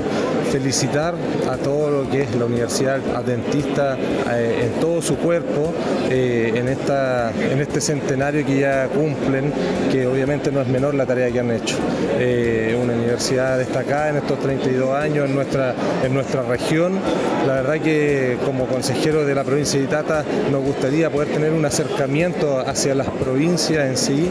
Felicitar 0.50 1.14
a 1.50 1.56
todo 1.56 1.90
lo 1.90 2.10
que 2.10 2.22
es 2.22 2.34
la 2.36 2.44
Universidad 2.44 3.00
Adventista 3.14 3.96
eh, 4.30 4.64
en 4.64 4.80
todo 4.80 5.02
su 5.02 5.16
cuerpo 5.16 5.72
eh, 6.10 6.52
en, 6.54 6.68
esta, 6.68 7.32
en 7.32 7.60
este 7.60 7.80
centenario 7.80 8.44
que 8.46 8.60
ya 8.60 8.86
cumplen, 8.88 9.52
que 9.90 10.06
obviamente 10.06 10.52
no 10.52 10.60
es 10.60 10.68
menor 10.68 10.94
la 10.94 11.06
tarea 11.06 11.30
que 11.30 11.40
han 11.40 11.50
hecho. 11.50 11.76
Eh, 12.18 12.78
una 12.80 12.92
universidad 12.92 13.58
destacada 13.58 14.10
en 14.10 14.16
estos 14.16 14.38
32 14.38 14.94
años 14.94 15.28
en 15.28 15.34
nuestra, 15.34 15.74
en 16.04 16.14
nuestra 16.14 16.42
región. 16.42 16.98
La 17.46 17.54
verdad 17.54 17.80
que 17.80 18.36
como 18.44 18.66
consejero 18.66 19.24
de 19.24 19.34
la 19.34 19.42
provincia 19.42 19.78
de 19.78 19.86
Itata 19.86 20.24
nos 20.50 20.62
gustaría 20.62 21.10
poder 21.10 21.28
tener 21.28 21.52
un 21.52 21.64
acercamiento 21.64 22.60
hacia 22.60 22.94
las 22.94 23.08
provincias 23.08 23.88
en 23.88 23.96
sí. 23.96 24.30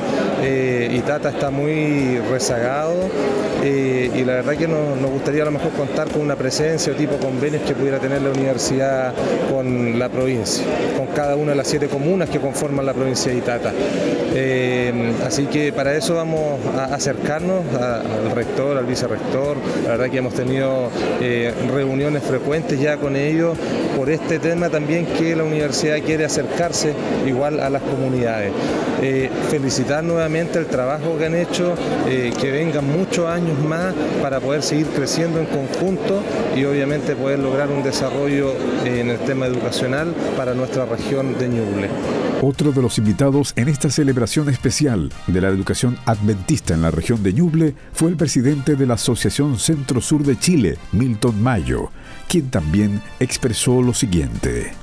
Itata 0.95 1.29
está 1.29 1.49
muy 1.49 1.90
rezagado 2.29 2.95
y 3.63 4.23
la 4.23 4.33
verdad 4.33 4.57
que 4.57 4.67
nos, 4.67 4.97
nos 4.99 5.11
gustaría 5.11 5.43
a 5.43 5.45
lo 5.45 5.51
mejor 5.51 5.71
contar 5.71 6.09
con 6.09 6.21
una 6.21 6.35
presencia 6.35 6.93
o 6.93 6.95
tipo 6.95 7.17
convenios 7.17 7.61
que 7.63 7.73
pudiera 7.75 7.99
tener 7.99 8.21
la 8.21 8.31
universidad 8.31 9.13
con 9.51 9.99
la 9.99 10.09
provincia, 10.09 10.63
con 10.97 11.07
cada 11.07 11.35
una 11.35 11.51
de 11.51 11.57
las 11.57 11.67
siete 11.67 11.87
comunas 11.87 12.29
que 12.29 12.39
conforman 12.39 12.85
la 12.85 12.93
provincia 12.93 13.31
de 13.31 13.37
Itata. 13.37 13.71
Eh, 14.33 15.13
así 15.25 15.45
que 15.47 15.73
para 15.73 15.95
eso 15.95 16.15
vamos 16.15 16.59
a 16.77 16.85
acercarnos 16.85 17.65
al 17.75 18.31
rector, 18.31 18.77
al 18.77 18.85
vicerrector. 18.85 19.57
La 19.83 19.91
verdad 19.91 20.09
que 20.09 20.17
hemos 20.17 20.33
tenido 20.33 20.89
eh, 21.19 21.53
reuniones 21.71 22.23
frecuentes 22.23 22.79
ya 22.79 22.97
con 22.97 23.15
ellos 23.15 23.57
por 23.97 24.09
este 24.09 24.39
tema 24.39 24.69
también 24.69 25.05
que 25.05 25.35
la 25.35 25.43
universidad 25.43 25.99
quiere 25.99 26.25
acercarse 26.25 26.93
igual 27.27 27.59
a 27.59 27.69
las 27.69 27.81
comunidades. 27.81 28.51
Eh, 29.01 29.29
felicitar 29.49 30.03
nuevamente 30.03 30.59
el 30.59 30.67
trabajo 30.67 31.17
que 31.17 31.25
han 31.25 31.35
hecho, 31.35 31.75
que 32.05 32.51
vengan 32.51 32.85
muchos 32.85 33.27
años 33.27 33.59
más 33.59 33.93
para 34.21 34.39
poder 34.39 34.61
seguir 34.63 34.87
creciendo 34.87 35.39
en 35.39 35.47
conjunto 35.47 36.21
y 36.55 36.63
obviamente 36.65 37.15
poder 37.15 37.39
lograr 37.39 37.69
un 37.69 37.83
desarrollo 37.83 38.53
en 38.85 39.09
el 39.09 39.17
tema 39.19 39.47
educacional 39.47 40.13
para 40.37 40.53
nuestra 40.53 40.85
región 40.85 41.37
de 41.37 41.49
Ñuble. 41.49 41.89
Otro 42.43 42.71
de 42.71 42.81
los 42.81 42.97
invitados 42.97 43.53
en 43.55 43.67
esta 43.67 43.91
celebración 43.91 44.49
especial 44.49 45.13
de 45.27 45.41
la 45.41 45.49
educación 45.49 45.99
adventista 46.05 46.73
en 46.73 46.81
la 46.81 46.89
región 46.89 47.21
de 47.21 47.33
Ñuble 47.33 47.75
fue 47.93 48.09
el 48.09 48.17
presidente 48.17 48.75
de 48.75 48.87
la 48.87 48.95
Asociación 48.95 49.59
Centro 49.59 50.01
Sur 50.01 50.23
de 50.23 50.39
Chile, 50.39 50.79
Milton 50.91 51.39
Mayo, 51.39 51.91
quien 52.27 52.49
también 52.49 52.99
expresó 53.19 53.83
lo 53.83 53.93
siguiente 53.93 54.73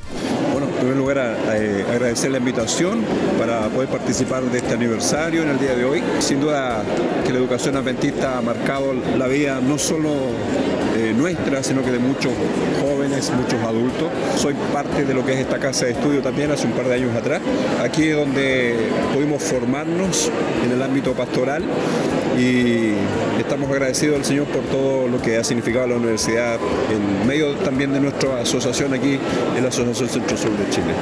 en 0.79 0.85
primer 0.85 0.97
lugar, 0.97 1.37
eh, 1.55 1.85
agradecer 1.91 2.31
la 2.31 2.39
invitación 2.39 3.05
para 3.39 3.69
poder 3.69 3.89
participar 3.89 4.45
de 4.45 4.59
este 4.59 4.75
aniversario 4.75 5.43
en 5.43 5.49
el 5.49 5.59
día 5.59 5.75
de 5.75 5.85
hoy. 5.85 6.03
Sin 6.21 6.41
duda 6.41 6.83
que 7.27 7.33
la 7.33 7.39
educación 7.39 7.77
adventista 7.77 8.39
ha 8.39 8.43
marcado 8.43 8.95
la 9.17 9.27
vida 9.27 9.61
no 9.61 9.77
solo 9.77 10.11
nuestra, 11.19 11.63
sino 11.63 11.83
que 11.83 11.91
de 11.91 11.99
muchos 11.99 12.33
jóvenes, 12.81 13.31
muchos 13.33 13.61
adultos. 13.63 14.09
Soy 14.37 14.55
parte 14.73 15.05
de 15.05 15.13
lo 15.13 15.27
que 15.27 15.35
es 15.35 15.41
esta 15.41 15.59
casa 15.59 15.87
de 15.87 15.93
estudio 15.93 16.23
también 16.23 16.51
hace 16.51 16.67
un 16.67 16.73
par 16.73 16.87
de 16.87 16.95
años 16.95 17.15
atrás. 17.15 17.43
Aquí 17.83 18.09
es 18.09 18.17
donde 18.17 18.77
pudimos 19.13 19.43
formarnos 19.43 20.31
en 20.65 20.73
el 20.73 20.83
ámbito 20.83 21.13
pastoral 21.13 21.63
y 22.39 22.93
estamos 23.39 23.71
agradecidos 23.71 24.19
al 24.19 24.25
Señor 24.25 24.47
por 24.47 24.63
todo 24.65 25.09
lo 25.09 25.21
que 25.21 25.37
ha 25.37 25.45
significado 25.45 25.89
la 25.89 25.97
universidad 25.97 26.59
en 26.91 27.27
medio 27.27 27.55
también 27.57 27.93
de 27.93 28.01
nuestra 28.01 28.41
asociación 28.41 28.95
aquí 28.95 29.19
en 29.57 29.63
la 29.63 29.69
Asociación 29.69 30.09
Centro 30.09 30.37
Sur 30.37 30.57
de 30.57 30.71
Chile. 30.71 30.95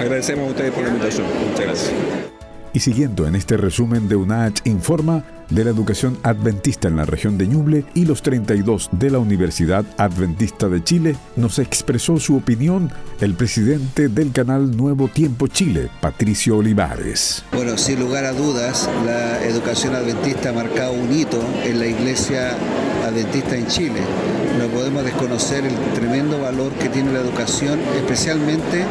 Agradecemos 0.00 0.48
a 0.48 0.50
ustedes 0.50 0.72
por 0.72 0.82
la 0.82 0.88
invitación. 0.88 1.26
Muchas 1.50 1.64
gracias. 1.66 2.37
Y 2.78 2.80
siguiendo 2.80 3.26
en 3.26 3.34
este 3.34 3.56
resumen 3.56 4.06
de 4.06 4.14
UNACH 4.14 4.60
Informa 4.64 5.24
de 5.50 5.64
la 5.64 5.70
educación 5.70 6.16
adventista 6.22 6.86
en 6.86 6.94
la 6.94 7.04
región 7.04 7.36
de 7.36 7.48
Ñuble 7.48 7.84
y 7.92 8.04
los 8.04 8.22
32 8.22 8.90
de 8.92 9.10
la 9.10 9.18
Universidad 9.18 9.84
Adventista 9.96 10.68
de 10.68 10.84
Chile, 10.84 11.16
nos 11.34 11.58
expresó 11.58 12.20
su 12.20 12.36
opinión 12.36 12.92
el 13.20 13.34
presidente 13.34 14.08
del 14.08 14.30
canal 14.30 14.76
Nuevo 14.76 15.08
Tiempo 15.08 15.48
Chile, 15.48 15.88
Patricio 16.00 16.58
Olivares. 16.58 17.42
Bueno, 17.52 17.76
sin 17.76 17.98
lugar 17.98 18.24
a 18.24 18.32
dudas, 18.32 18.88
la 19.04 19.44
educación 19.44 19.96
adventista 19.96 20.50
ha 20.50 20.52
marcado 20.52 20.92
un 20.92 21.12
hito 21.12 21.42
en 21.64 21.80
la 21.80 21.86
iglesia 21.88 22.56
adventista 23.04 23.56
en 23.56 23.66
Chile. 23.66 24.02
No 24.58 24.66
podemos 24.66 25.04
desconocer 25.04 25.64
el 25.64 25.74
tremendo 25.94 26.40
valor 26.40 26.72
que 26.72 26.88
tiene 26.88 27.12
la 27.12 27.20
educación, 27.20 27.78
especialmente 27.96 28.84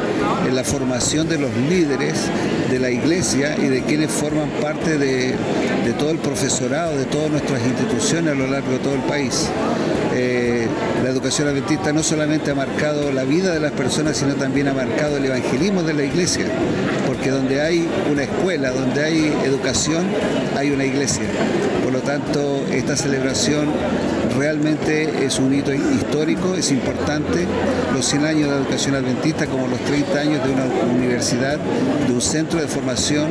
en 0.48 0.56
la 0.56 0.64
formación 0.64 1.28
de 1.28 1.38
los 1.38 1.54
líderes 1.70 2.14
de 2.70 2.80
la 2.80 2.90
iglesia 2.90 3.58
y 3.58 3.68
de 3.68 3.82
quienes 3.82 4.10
forman 4.10 4.50
parte 4.62 4.98
de, 4.98 5.36
todo 6.00 6.12
el 6.12 6.20
profesorado, 6.20 6.98
de 6.98 7.06
todas 7.06 7.30
nuestras 7.32 7.62
instituciones 7.66 8.34
a 8.34 8.36
lo 8.36 8.48
largo 8.48 8.72
de 8.72 8.80
todo 8.80 8.94
el 8.94 9.02
país. 9.02 9.50
Eh, 10.16 10.68
la 11.04 11.10
educación 11.10 11.50
adventista 11.50 11.92
no 11.92 12.02
solamente 12.02 12.52
ha 12.52 12.56
marcado 12.56 13.12
la 13.12 13.24
vida 13.26 13.54
de 13.54 13.60
las 13.60 13.74
personas, 13.74 14.18
sino 14.18 14.36
también 14.36 14.70
ha 14.70 14.74
marcado 14.74 15.18
el 15.18 15.26
evangelismo 15.26 15.84
de 15.84 15.94
la 15.94 16.04
iglesia, 16.04 16.46
porque 17.06 17.30
donde 17.30 17.62
hay 17.62 17.88
una 18.10 18.24
escuela, 18.24 18.72
donde 18.72 19.04
hay 19.04 19.34
educación, 19.44 20.06
hay 20.56 20.72
una 20.72 20.86
iglesia. 20.86 21.26
Por 21.84 21.92
lo 21.92 22.00
tanto, 22.00 22.66
esta 22.72 22.96
celebración 22.96 23.68
realmente 24.38 25.26
es 25.26 25.40
un 25.40 25.54
hito 25.54 25.74
histórico, 25.74 26.56
es 26.56 26.72
importante. 26.72 27.46
Los 27.94 28.06
100 28.06 28.26
años 28.26 28.50
de 28.50 28.56
la 28.56 28.58
educación 28.58 28.96
adventista, 28.96 29.48
como 29.48 29.68
los 29.68 29.80
30 29.82 30.20
años 30.20 30.44
de 30.44 30.52
una 30.52 30.66
universidad, 30.94 31.58
de 32.08 32.14
un 32.14 32.22
centro 32.22 32.60
de 32.60 32.68
formación 32.68 33.28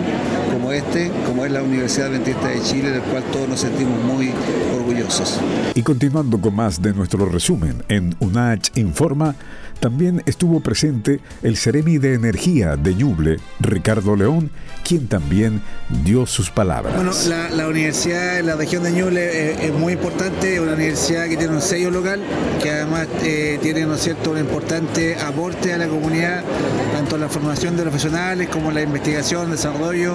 como 0.52 0.72
este, 0.72 1.10
como 1.26 1.44
es 1.44 1.52
la 1.52 1.62
Universidad 1.62 2.08
Adventista 2.08 2.48
de 2.48 2.60
Chile, 2.62 2.90
del 2.90 3.02
cual 3.02 3.22
todos 3.32 3.48
nos 3.48 3.60
sentimos 3.60 4.02
muy 4.04 4.32
orgullosos. 4.76 5.40
Y 5.74 5.82
continuando 5.82 6.40
con 6.40 6.54
más 6.54 6.82
de 6.82 6.92
nuestro 6.92 7.26
resumen 7.26 7.82
en 7.88 8.14
UNACH 8.20 8.76
Informa, 8.76 9.34
también 9.80 10.22
estuvo 10.26 10.60
presente 10.60 11.20
el 11.42 11.56
Ceremi 11.56 11.98
de 11.98 12.14
Energía 12.14 12.76
de 12.76 12.94
Ñuble, 12.94 13.38
Ricardo 13.60 14.16
León, 14.16 14.50
quien 14.86 15.08
también 15.08 15.62
dio 16.04 16.26
sus 16.26 16.50
palabras. 16.50 16.94
Bueno, 16.94 17.12
la, 17.52 17.68
universidad 17.68 18.38
en 18.38 18.46
la 18.46 18.56
región 18.56 18.82
de 18.82 18.92
Ñuble 18.92 19.66
es, 19.66 19.72
muy 19.72 19.94
importante, 19.94 20.60
una 20.60 20.74
universidad 20.74 21.28
que 21.28 21.36
tiene 21.36 21.54
un 21.54 21.62
sello 21.62 21.90
local, 21.90 22.20
que 22.62 22.70
además 22.70 23.08
eh, 23.22 23.58
tiene 23.60 23.84
¿no 23.86 23.96
cierto? 23.96 24.30
un 24.32 24.38
importante 24.38 25.16
aporte 25.16 25.72
a 25.72 25.78
la 25.78 25.88
comunidad, 25.88 26.44
tanto 26.92 27.16
en 27.16 27.22
la 27.22 27.28
formación 27.28 27.76
de 27.76 27.82
profesionales 27.82 28.48
como 28.48 28.70
la 28.70 28.82
investigación, 28.82 29.50
desarrollo 29.50 30.14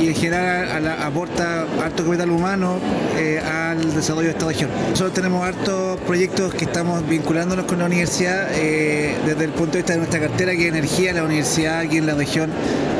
y 0.00 0.08
en 0.08 0.14
general 0.14 0.86
aporta 1.00 1.62
harto 1.82 2.04
capital 2.04 2.30
humano 2.30 2.78
eh, 3.16 3.38
al 3.38 3.94
desarrollo 3.94 4.28
de 4.28 4.32
esta 4.32 4.46
región. 4.46 4.70
Nosotros 4.90 5.14
tenemos 5.14 5.46
hartos 5.46 6.00
proyectos 6.00 6.54
que 6.54 6.64
estamos 6.64 7.08
vinculándonos 7.08 7.66
con 7.66 7.78
la 7.78 7.86
universidad. 7.86 8.48
Eh, 8.54 8.81
desde 9.26 9.44
el 9.44 9.50
punto 9.50 9.72
de 9.72 9.78
vista 9.78 9.92
de 9.92 9.98
nuestra 9.98 10.20
cartera, 10.20 10.52
que 10.52 10.68
energía, 10.68 11.12
la 11.12 11.24
universidad 11.24 11.80
aquí 11.80 11.98
en 11.98 12.06
la 12.06 12.14
región 12.14 12.50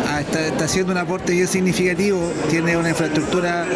ah, 0.08 0.20
está, 0.20 0.64
haciendo 0.64 0.92
un 0.92 0.98
aporte 0.98 1.32
bien 1.32 1.48
significativo, 1.48 2.32
tiene 2.50 2.76
una 2.76 2.90
infraestructura 2.90 3.66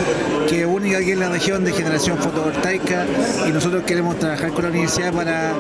que 0.49 0.61
es 0.61 0.66
única 0.66 0.99
aquí 0.99 1.12
en 1.12 1.21
la 1.21 1.29
región 1.29 1.64
de 1.64 1.73
generación 1.73 2.19
fotovoltaica 2.19 3.05
y 3.49 3.53
nosotros 3.53 3.85
queremos 3.85 4.19
trabajar 4.19 4.51
con 4.53 4.64
la 4.64 4.71
universidad 4.71 5.12
para 5.12 5.55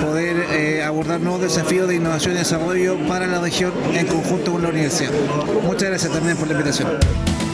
poder 0.00 0.36
eh, 0.52 0.82
abordar 0.82 1.20
nuevos 1.20 1.42
desafíos 1.42 1.88
de 1.88 1.96
innovación 1.96 2.34
y 2.34 2.38
desarrollo 2.38 2.96
para 3.08 3.26
la 3.26 3.40
región 3.40 3.72
en 3.92 4.06
conjunto 4.06 4.52
con 4.52 4.62
la 4.62 4.68
universidad. 4.68 5.10
Muchas 5.64 5.88
gracias 5.88 6.12
también 6.12 6.36
por 6.36 6.48
la 6.48 6.54
invitación. 6.54 7.49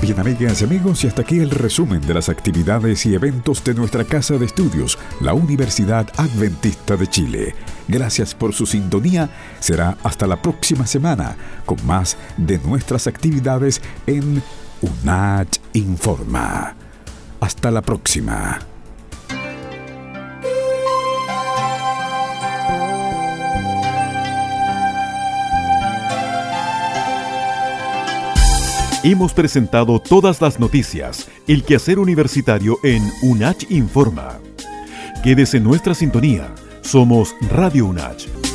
Bien, 0.00 0.20
amigas 0.20 0.60
y 0.60 0.64
amigos, 0.64 1.02
y 1.02 1.08
hasta 1.08 1.22
aquí 1.22 1.40
el 1.40 1.50
resumen 1.50 2.00
de 2.00 2.14
las 2.14 2.28
actividades 2.28 3.04
y 3.04 3.14
eventos 3.14 3.64
de 3.64 3.74
nuestra 3.74 4.04
casa 4.04 4.38
de 4.38 4.46
estudios, 4.46 4.96
la 5.20 5.34
Universidad 5.34 6.08
Adventista 6.16 6.96
de 6.96 7.08
Chile. 7.08 7.54
Gracias 7.88 8.32
por 8.32 8.54
su 8.54 8.64
sintonía. 8.64 9.28
Será 9.58 9.98
hasta 10.04 10.28
la 10.28 10.40
próxima 10.40 10.86
semana 10.86 11.36
con 11.66 11.84
más 11.84 12.16
de 12.36 12.58
nuestras 12.58 13.08
actividades 13.08 13.82
en 14.06 14.40
UNACH 14.82 15.58
Informa. 15.72 16.76
Hasta 17.40 17.70
la 17.72 17.82
próxima. 17.82 18.77
Hemos 29.04 29.32
presentado 29.32 30.00
todas 30.00 30.40
las 30.40 30.58
noticias, 30.58 31.28
el 31.46 31.62
quehacer 31.62 32.00
universitario 32.00 32.78
en 32.82 33.00
UNACH 33.22 33.70
Informa. 33.70 34.40
Quédese 35.22 35.58
en 35.58 35.64
nuestra 35.64 35.94
sintonía. 35.94 36.52
Somos 36.82 37.36
Radio 37.48 37.86
UNACH 37.86 38.47